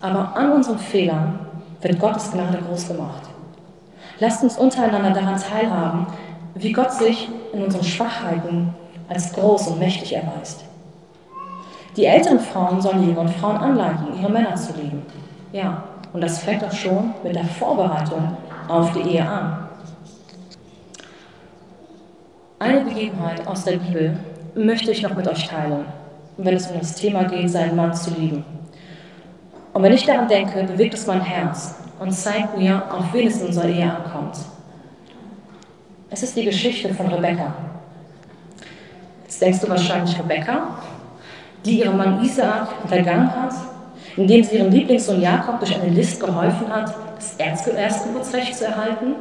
Aber 0.01 0.35
an 0.35 0.51
unseren 0.51 0.79
Fehlern 0.79 1.39
wird 1.81 1.99
Gottes 1.99 2.31
Gnade 2.31 2.59
groß 2.59 2.89
gemacht. 2.89 3.23
Lasst 4.19 4.43
uns 4.43 4.57
untereinander 4.57 5.11
daran 5.11 5.39
teilhaben, 5.39 6.07
wie 6.55 6.73
Gott 6.73 6.91
sich 6.91 7.29
in 7.53 7.63
unseren 7.63 7.83
Schwachheiten 7.83 8.73
als 9.07 9.31
groß 9.33 9.67
und 9.69 9.79
mächtig 9.79 10.13
erweist. 10.13 10.65
Die 11.95 12.05
älteren 12.05 12.39
Frauen 12.39 12.81
sollen 12.81 13.07
die 13.07 13.39
Frauen 13.39 13.57
anleiten, 13.57 14.07
ihre 14.19 14.31
Männer 14.31 14.55
zu 14.55 14.73
lieben. 14.73 15.03
Ja, 15.57 15.83
und 16.13 16.21
das 16.21 16.37
fängt 16.43 16.63
auch 16.63 16.71
schon 16.71 17.15
mit 17.23 17.33
der 17.33 17.43
Vorbereitung 17.43 18.37
auf 18.67 18.91
die 18.93 18.99
Ehe 18.99 19.27
an. 19.27 19.67
Eine 22.59 22.81
Begebenheit 22.81 23.47
aus 23.47 23.63
der 23.63 23.77
Bibel 23.77 24.19
möchte 24.53 24.91
ich 24.91 25.01
noch 25.01 25.15
mit 25.15 25.27
euch 25.27 25.47
teilen, 25.47 25.85
wenn 26.37 26.55
es 26.55 26.67
um 26.67 26.77
das 26.77 26.93
Thema 26.93 27.23
geht, 27.23 27.49
seinen 27.49 27.75
Mann 27.75 27.91
zu 27.91 28.11
lieben. 28.11 28.45
Und 29.73 29.81
wenn 29.81 29.93
ich 29.93 30.05
daran 30.05 30.27
denke, 30.27 30.63
bewegt 30.63 30.93
es 30.93 31.07
mein 31.07 31.21
Herz 31.21 31.73
und 31.99 32.11
zeigt 32.11 32.55
mir, 32.55 32.83
auf 32.93 33.11
wen 33.11 33.27
es 33.27 33.41
in 33.41 33.47
unserer 33.47 33.69
Ehe 33.69 33.91
ankommt. 33.91 34.37
Es 36.11 36.21
ist 36.21 36.37
die 36.37 36.45
Geschichte 36.45 36.93
von 36.93 37.07
Rebekka. 37.07 37.51
Jetzt 39.23 39.41
denkst 39.41 39.61
du 39.61 39.69
wahrscheinlich 39.69 40.19
Rebekka, 40.19 40.77
die 41.65 41.79
ihrem 41.79 41.97
Mann 41.97 42.23
Isaak 42.23 42.67
hintergangen 42.83 43.35
hat, 43.35 43.53
indem 44.15 44.43
sie 44.43 44.57
ihrem 44.57 44.71
Lieblingssohn 44.71 45.21
Jakob 45.21 45.59
durch 45.59 45.75
eine 45.75 45.89
List 45.89 46.19
geholfen 46.19 46.67
hat, 46.69 46.93
das 47.15 47.35
Erstgeburtsrecht 47.35 48.55
zu 48.55 48.65
erhalten? 48.65 49.15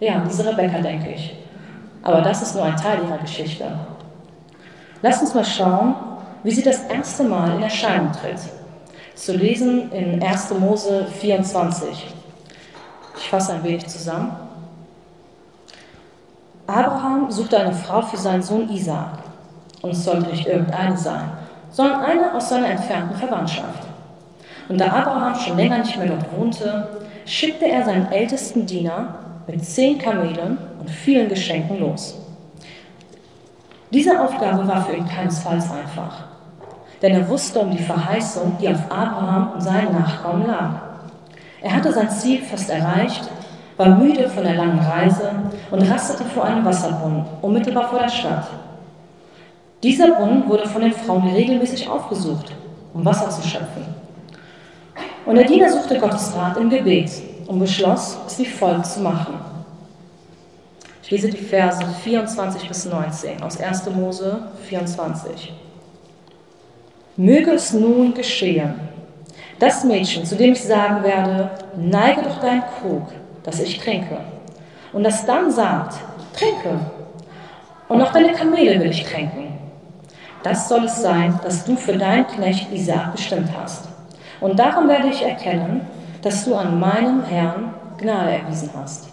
Ja, 0.00 0.22
diese 0.28 0.46
Rebekka, 0.46 0.78
denke 0.80 1.10
ich. 1.12 1.36
Aber 2.02 2.20
das 2.20 2.42
ist 2.42 2.54
nur 2.54 2.64
ein 2.64 2.76
Teil 2.76 2.98
ihrer 3.04 3.18
Geschichte. 3.18 3.64
Lass 5.02 5.20
uns 5.20 5.34
mal 5.34 5.44
schauen, 5.44 5.94
wie 6.42 6.50
sie 6.50 6.62
das 6.62 6.84
erste 6.84 7.24
Mal 7.24 7.56
in 7.56 7.62
Erscheinung 7.62 8.12
tritt. 8.12 8.38
Zu 9.14 9.32
lesen 9.32 9.90
in 9.92 10.22
1. 10.22 10.50
Mose 10.58 11.06
24. 11.20 12.14
Ich 13.18 13.30
fasse 13.30 13.54
ein 13.54 13.64
wenig 13.64 13.86
zusammen. 13.86 14.36
Abraham 16.66 17.30
suchte 17.30 17.58
eine 17.58 17.72
Frau 17.72 18.02
für 18.02 18.16
seinen 18.16 18.42
Sohn 18.42 18.68
Isaak. 18.68 19.18
Und 19.82 19.90
es 19.90 20.04
sollte 20.04 20.30
nicht 20.30 20.46
irgendeine 20.46 20.96
sein, 20.96 21.30
sondern 21.70 22.00
eine 22.00 22.34
aus 22.34 22.48
seiner 22.48 22.70
entfernten 22.70 23.16
Verwandtschaft. 23.16 23.85
Und 24.68 24.80
da 24.80 24.86
Abraham 24.86 25.34
schon 25.34 25.56
länger 25.56 25.78
nicht 25.78 25.96
mehr 25.96 26.08
dort 26.08 26.26
wohnte, 26.36 26.88
schickte 27.24 27.66
er 27.66 27.84
seinen 27.84 28.10
ältesten 28.10 28.66
Diener 28.66 29.14
mit 29.46 29.64
zehn 29.64 29.98
Kamelen 29.98 30.58
und 30.78 30.90
vielen 30.90 31.28
Geschenken 31.28 31.80
los. 31.80 32.18
Diese 33.92 34.20
Aufgabe 34.20 34.66
war 34.66 34.84
für 34.84 34.96
ihn 34.96 35.06
keinesfalls 35.06 35.70
einfach, 35.70 36.24
denn 37.00 37.12
er 37.12 37.28
wusste 37.28 37.60
um 37.60 37.70
die 37.70 37.82
Verheißung, 37.82 38.56
die 38.60 38.68
auf 38.68 38.90
Abraham 38.90 39.52
und 39.54 39.60
seinen 39.60 39.92
Nachkommen 39.92 40.46
lag. 40.46 40.80
Er 41.62 41.74
hatte 41.74 41.92
sein 41.92 42.10
Ziel 42.10 42.42
fast 42.42 42.68
erreicht, 42.68 43.30
war 43.76 43.88
müde 43.88 44.28
von 44.28 44.42
der 44.42 44.54
langen 44.54 44.80
Reise 44.80 45.30
und 45.70 45.82
rastete 45.82 46.24
vor 46.24 46.44
einem 46.44 46.64
Wasserbrunnen, 46.64 47.24
unmittelbar 47.42 47.88
vor 47.88 48.00
der 48.00 48.08
Stadt. 48.08 48.48
Dieser 49.82 50.14
Brunnen 50.14 50.48
wurde 50.48 50.66
von 50.66 50.82
den 50.82 50.92
Frauen 50.92 51.28
regelmäßig 51.28 51.88
aufgesucht, 51.88 52.52
um 52.92 53.04
Wasser 53.04 53.30
zu 53.30 53.46
schöpfen. 53.46 53.84
Und 55.26 55.34
der 55.34 55.44
Diener 55.44 55.68
suchte 55.68 55.98
Gottes 55.98 56.32
Rat 56.36 56.56
im 56.56 56.70
Gebet 56.70 57.10
und 57.48 57.58
beschloss, 57.58 58.16
es 58.28 58.38
wie 58.38 58.46
folgt 58.46 58.86
zu 58.86 59.00
machen. 59.00 59.34
Ich 61.02 61.10
lese 61.10 61.28
die 61.28 61.36
Verse 61.36 61.84
24 62.04 62.68
bis 62.68 62.84
19 62.84 63.42
aus 63.42 63.60
1. 63.60 63.90
Mose 63.90 64.38
24. 64.68 65.52
Möge 67.16 67.52
es 67.52 67.72
nun 67.72 68.14
geschehen, 68.14 68.74
das 69.58 69.82
Mädchen, 69.84 70.24
zu 70.24 70.36
dem 70.36 70.52
ich 70.52 70.62
sagen 70.62 71.02
werde, 71.02 71.50
neige 71.76 72.22
doch 72.22 72.40
deinen 72.40 72.62
Krug, 72.78 73.08
dass 73.42 73.58
ich 73.60 73.78
trinke, 73.78 74.18
und 74.92 75.02
das 75.02 75.26
dann 75.26 75.50
sagt, 75.50 75.96
trinke, 76.36 76.78
und 77.88 78.02
auch 78.02 78.12
deine 78.12 78.32
Kamele 78.32 78.78
will 78.80 78.90
ich 78.90 79.04
tränken. 79.04 79.58
Das 80.42 80.68
soll 80.68 80.84
es 80.84 81.00
sein, 81.00 81.40
dass 81.42 81.64
du 81.64 81.76
für 81.76 81.96
deinen 81.96 82.26
Knecht 82.26 82.72
Isaak 82.72 83.12
bestimmt 83.12 83.48
hast. 83.56 83.95
Und 84.40 84.58
darum 84.58 84.88
werde 84.88 85.08
ich 85.08 85.22
erkennen, 85.22 85.82
dass 86.22 86.44
du 86.44 86.54
an 86.54 86.78
meinem 86.78 87.24
Herrn 87.24 87.74
Gnade 87.98 88.32
erwiesen 88.32 88.70
hast. 88.76 89.08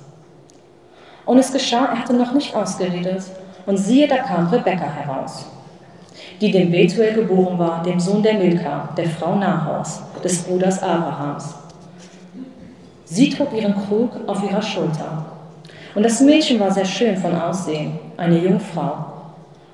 Und 1.25 1.37
es 1.37 1.53
geschah, 1.53 1.85
er 1.85 1.99
hatte 1.99 2.13
noch 2.13 2.33
nicht 2.33 2.55
ausgeredet, 2.55 3.23
und 3.65 3.77
siehe, 3.77 4.07
da 4.07 4.17
kam 4.17 4.47
Rebekka 4.47 4.85
heraus, 4.85 5.45
die 6.41 6.51
dem 6.51 6.69
Betuel 6.69 7.13
geboren 7.13 7.57
war, 7.57 7.81
dem 7.81 7.99
Sohn 7.99 8.21
der 8.21 8.33
Milka, 8.33 8.89
der 8.97 9.09
Frau 9.09 9.35
Nahors, 9.35 10.01
des 10.23 10.43
Bruders 10.43 10.83
Abrahams. 10.83 11.55
Sie 13.05 13.29
trug 13.29 13.53
ihren 13.53 13.75
Krug 13.85 14.11
auf 14.27 14.43
ihrer 14.43 14.61
Schulter. 14.61 15.25
Und 15.95 16.03
das 16.03 16.19
Mädchen 16.19 16.59
war 16.59 16.71
sehr 16.71 16.85
schön 16.85 17.15
von 17.15 17.39
Aussehen, 17.39 17.99
eine 18.17 18.39
Jungfrau. 18.39 19.05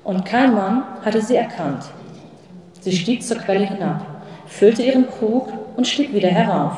Und 0.04 0.24
kein 0.24 0.54
Mann 0.54 0.84
hatte 1.04 1.20
sie 1.20 1.36
erkannt. 1.36 1.84
Sie 2.80 2.92
stieg 2.92 3.22
zur 3.22 3.38
Quelle 3.38 3.66
hinab, 3.66 4.02
füllte 4.50 4.82
ihren 4.82 5.08
Krug 5.08 5.52
und 5.76 5.86
stieg 5.86 6.12
wieder 6.12 6.28
herauf. 6.28 6.76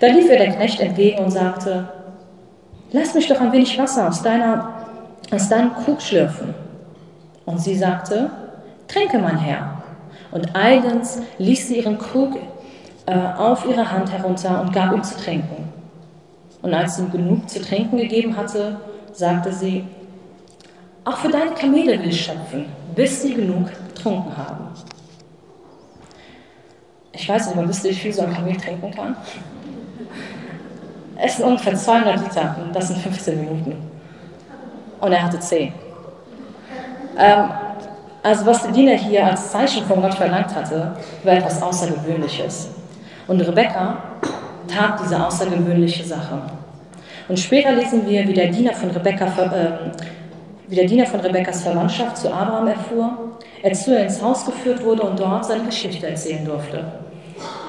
Da 0.00 0.08
lief 0.08 0.28
ihr 0.28 0.36
der 0.36 0.52
Knecht 0.52 0.80
entgegen 0.80 1.24
und 1.24 1.30
sagte, 1.30 1.88
lass 2.90 3.14
mich 3.14 3.28
doch 3.28 3.40
ein 3.40 3.52
wenig 3.52 3.78
Wasser 3.78 4.08
aus, 4.08 4.22
deiner, 4.22 4.68
aus 5.30 5.48
deinem 5.48 5.74
Krug 5.74 6.02
schlürfen. 6.02 6.54
Und 7.46 7.60
sie 7.60 7.76
sagte, 7.76 8.30
tränke, 8.88 9.18
mein 9.18 9.38
Herr. 9.38 9.82
Und 10.32 10.54
eilends 10.56 11.20
ließ 11.38 11.68
sie 11.68 11.78
ihren 11.78 11.98
Krug 11.98 12.36
äh, 13.06 13.14
auf 13.14 13.64
ihre 13.66 13.90
Hand 13.90 14.12
herunter 14.12 14.60
und 14.60 14.72
gab 14.72 14.92
ihm 14.92 15.02
zu 15.02 15.16
trinken. 15.16 15.68
Und 16.62 16.74
als 16.74 16.96
sie 16.96 17.02
ihm 17.02 17.12
genug 17.12 17.48
zu 17.48 17.60
trinken 17.60 17.96
gegeben 17.96 18.36
hatte, 18.36 18.76
sagte 19.12 19.52
sie, 19.52 19.84
auch 21.04 21.16
für 21.16 21.28
deine 21.28 21.52
Kamele 21.52 21.98
will 22.00 22.08
ich 22.08 22.24
schöpfen, 22.24 22.66
bis 22.94 23.22
sie 23.22 23.34
genug 23.34 23.70
getrunken 23.88 24.36
haben. 24.36 24.68
Ich 27.12 27.28
weiß 27.28 27.46
nicht, 27.46 27.56
man 27.56 27.68
wisst 27.68 27.84
ihr, 27.84 27.90
wie 27.90 27.96
viel 27.96 28.12
so 28.12 28.22
ein 28.22 28.32
Kamel 28.32 28.56
trinken 28.56 28.90
kann? 28.90 29.16
Es 31.16 31.36
sind 31.36 31.46
ungefähr 31.46 31.74
200 31.74 32.20
Liter, 32.20 32.56
das 32.72 32.88
sind 32.88 32.98
15 32.98 33.40
Minuten. 33.40 33.76
Und 35.00 35.12
er 35.12 35.22
hatte 35.22 35.38
10. 35.38 35.72
Ähm, 37.18 37.50
also 38.22 38.46
was 38.46 38.62
der 38.62 38.72
Diener 38.72 38.94
hier 38.94 39.26
als 39.26 39.50
Zeichen 39.50 39.84
von 39.84 40.00
Gott 40.00 40.14
verlangt 40.14 40.54
hatte, 40.54 40.96
war 41.24 41.32
etwas 41.34 41.60
Außergewöhnliches. 41.60 42.70
Und 43.26 43.40
Rebekka 43.40 43.98
tat 44.68 45.00
diese 45.02 45.24
außergewöhnliche 45.24 46.04
Sache. 46.04 46.40
Und 47.28 47.38
später 47.38 47.72
lesen 47.72 48.06
wir, 48.06 48.26
wie 48.26 48.32
der 48.32 48.48
Diener 48.48 48.72
von 48.72 48.90
Rebekka, 48.90 49.26
äh, 49.26 49.90
wie 50.68 50.76
der 50.76 50.86
Diener 50.86 51.06
von 51.06 51.20
Rebekkas 51.20 51.62
Verwandtschaft 51.62 52.16
zu 52.16 52.32
Abraham 52.32 52.68
erfuhr, 52.68 53.38
er 53.62 53.72
zu 53.72 53.92
ihr 53.92 54.00
ins 54.00 54.20
Haus 54.20 54.44
geführt 54.44 54.84
wurde 54.84 55.02
und 55.02 55.18
dort 55.18 55.44
seine 55.44 55.64
Geschichte 55.64 56.08
erzählen 56.08 56.44
durfte. 56.44 56.84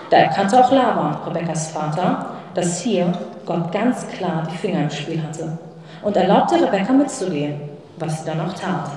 Da 0.09 0.17
erkannte 0.17 0.63
auch 0.63 0.71
Laban, 0.71 1.17
Rebekkas 1.25 1.71
Vater, 1.71 2.31
dass 2.53 2.81
hier 2.81 3.11
Gott 3.45 3.71
ganz 3.71 4.07
klar 4.07 4.47
die 4.51 4.57
Finger 4.57 4.83
im 4.83 4.89
Spiel 4.89 5.21
hatte 5.21 5.57
und 6.01 6.15
erlaubte 6.15 6.55
Rebekka 6.55 6.93
mitzugehen, 6.93 7.61
was 7.97 8.19
sie 8.19 8.25
dann 8.25 8.41
auch 8.41 8.53
tat. 8.53 8.89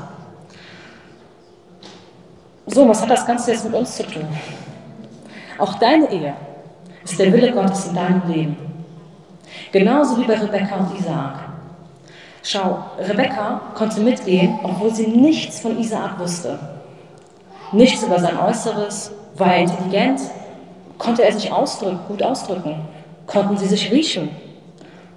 So, 2.66 2.88
was 2.88 3.00
hat 3.00 3.10
das 3.10 3.26
Ganze 3.26 3.52
jetzt 3.52 3.64
mit 3.64 3.74
uns 3.74 3.96
zu 3.96 4.02
tun? 4.02 4.26
Auch 5.58 5.74
deine 5.74 6.10
Ehe 6.10 6.34
ist 7.04 7.18
der 7.18 7.32
Wille 7.32 7.52
Gottes 7.52 7.86
in 7.86 7.94
deinem 7.94 8.22
Leben. 8.26 8.56
Genauso 9.72 10.18
wie 10.18 10.24
bei 10.24 10.34
Rebekka 10.34 10.76
und 10.76 10.98
Isaak. 10.98 11.38
Schau, 12.42 12.84
Rebekka 12.98 13.60
konnte 13.74 14.00
mitgehen, 14.00 14.58
obwohl 14.62 14.94
sie 14.94 15.06
nichts 15.06 15.60
von 15.60 15.78
Isaak 15.78 16.18
wusste. 16.18 16.58
Nichts 17.72 18.02
über 18.02 18.18
sein 18.18 18.38
Äußeres, 18.38 19.12
war 19.36 19.54
er 19.54 19.62
intelligent, 19.62 20.20
konnte 20.98 21.24
er 21.24 21.32
sich 21.32 21.52
ausdrücken, 21.52 21.98
gut 22.08 22.22
ausdrücken, 22.22 22.80
konnten 23.26 23.56
sie 23.56 23.66
sich 23.66 23.90
riechen. 23.90 24.30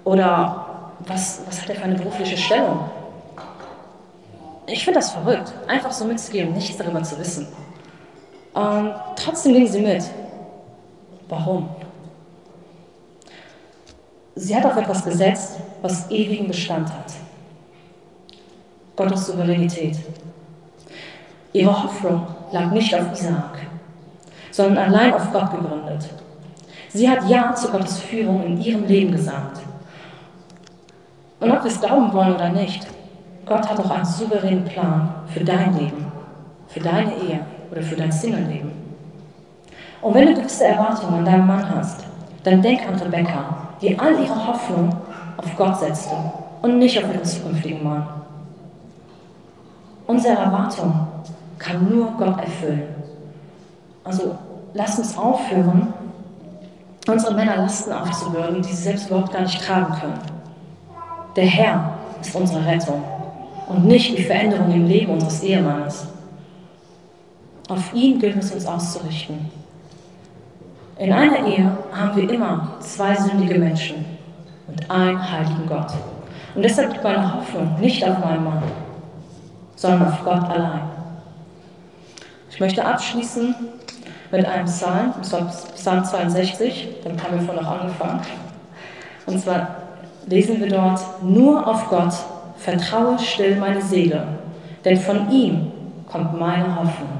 Oder 0.04 0.92
was, 1.00 1.42
was 1.46 1.62
hat 1.62 1.70
er 1.70 1.76
für 1.76 1.84
eine 1.84 1.96
berufliche 1.96 2.36
Stellung? 2.36 2.90
Ich 4.66 4.84
finde 4.84 5.00
das 5.00 5.12
verrückt, 5.12 5.52
einfach 5.66 5.92
so 5.92 6.04
mitzugehen, 6.04 6.52
nichts 6.52 6.76
darüber 6.76 7.02
zu 7.02 7.18
wissen. 7.18 7.48
Und 8.52 8.94
trotzdem 9.16 9.54
ging 9.54 9.66
sie 9.66 9.80
mit. 9.80 10.04
Warum? 11.28 11.68
Sie 14.34 14.54
hat 14.54 14.64
auf 14.64 14.76
etwas 14.76 15.04
gesetzt, 15.04 15.56
was 15.82 16.10
ewigen 16.10 16.48
Bestand 16.48 16.88
hat. 16.88 17.12
Gottes 18.96 19.26
Souveränität. 19.26 19.96
Ihre 21.52 21.82
Hoffnung 21.82 22.26
lag 22.52 22.70
nicht 22.70 22.94
auf 22.94 23.12
Isaak, 23.12 23.58
sondern 24.50 24.92
allein 24.92 25.14
auf 25.14 25.32
Gott 25.32 25.50
gegründet. 25.50 26.08
Sie 26.88 27.08
hat 27.08 27.28
Ja 27.28 27.54
zu 27.54 27.70
Gottes 27.70 27.98
Führung 28.00 28.44
in 28.44 28.60
ihrem 28.60 28.84
Leben 28.86 29.12
gesagt. 29.12 29.60
Und 31.38 31.50
ob 31.50 31.62
wir 31.62 31.70
es 31.70 31.80
glauben 31.80 32.12
wollen 32.12 32.34
oder 32.34 32.48
nicht, 32.50 32.86
Gott 33.46 33.68
hat 33.68 33.78
auch 33.78 33.90
einen 33.90 34.04
souveränen 34.04 34.64
Plan 34.64 35.08
für 35.32 35.44
dein 35.44 35.76
Leben, 35.78 36.06
für 36.68 36.80
deine 36.80 37.12
Ehe 37.14 37.40
oder 37.70 37.82
für 37.82 37.96
dein 37.96 38.12
Single-Leben. 38.12 38.72
Und 40.02 40.14
wenn 40.14 40.26
du 40.26 40.34
gewisse 40.34 40.64
Erwartungen 40.64 41.18
an 41.18 41.24
deinen 41.24 41.46
Mann 41.46 41.68
hast, 41.74 42.04
dann 42.44 42.62
denk 42.62 42.86
an 42.86 42.94
Rebecca, 42.96 43.68
die 43.80 43.98
all 43.98 44.12
ihre 44.20 44.46
Hoffnung 44.46 44.96
auf 45.36 45.56
Gott 45.56 45.78
setzte 45.78 46.14
und 46.62 46.78
nicht 46.78 46.98
auf 46.98 47.10
ihren 47.12 47.24
zukünftigen 47.24 47.82
Mann. 47.82 48.06
Unsere 50.06 50.36
Erwartung 50.36 51.08
kann 51.60 51.88
nur 51.88 52.10
Gott 52.12 52.40
erfüllen. 52.40 52.82
Also 54.02 54.36
lasst 54.74 54.98
uns 54.98 55.16
aufhören, 55.16 55.92
unsere 57.06 57.34
Männer 57.34 57.58
Lasten 57.58 57.92
aufzubürden, 57.92 58.62
die 58.62 58.68
sie 58.70 58.82
selbst 58.82 59.08
überhaupt 59.08 59.32
gar 59.32 59.42
nicht 59.42 59.62
tragen 59.62 59.94
können. 60.00 60.18
Der 61.36 61.46
Herr 61.46 61.98
ist 62.20 62.34
unsere 62.34 62.66
Rettung 62.66 63.04
und 63.68 63.84
nicht 63.84 64.16
die 64.16 64.24
Veränderung 64.24 64.72
im 64.72 64.86
Leben 64.86 65.12
unseres 65.12 65.42
Ehemannes. 65.42 66.08
Auf 67.68 67.94
ihn 67.94 68.18
gilt 68.18 68.36
es 68.36 68.50
uns 68.52 68.66
auszurichten. 68.66 69.50
In 70.98 71.12
einer 71.12 71.46
Ehe 71.46 71.70
haben 71.92 72.16
wir 72.16 72.28
immer 72.28 72.72
zwei 72.80 73.14
sündige 73.14 73.58
Menschen 73.58 74.04
und 74.66 74.90
einen 74.90 75.30
heiligen 75.30 75.66
Gott. 75.66 75.92
Und 76.54 76.62
deshalb 76.62 76.92
liegt 76.92 77.04
meine 77.04 77.34
Hoffnung 77.34 77.78
nicht 77.80 78.04
auf 78.04 78.18
meinen 78.18 78.44
Mann, 78.44 78.62
sondern 79.76 80.08
auf 80.08 80.24
Gott 80.24 80.50
allein. 80.50 80.99
Ich 82.50 82.58
möchte 82.58 82.84
abschließen 82.84 83.54
mit 84.30 84.44
einem 84.44 84.66
Psalm, 84.66 85.14
Psalm 85.22 86.04
62, 86.04 86.88
damit 87.04 87.22
haben 87.22 87.38
wir 87.38 87.46
vorhin 87.46 87.64
noch 87.64 87.80
angefangen. 87.80 88.20
Und 89.26 89.40
zwar 89.40 89.76
lesen 90.26 90.60
wir 90.60 90.68
dort, 90.68 91.00
nur 91.22 91.66
auf 91.66 91.88
Gott 91.88 92.12
vertraue 92.56 93.18
still 93.18 93.56
meine 93.56 93.80
Seele, 93.80 94.26
denn 94.84 94.96
von 94.98 95.30
ihm 95.30 95.72
kommt 96.06 96.38
meine 96.38 96.74
Hoffnung. 96.76 97.19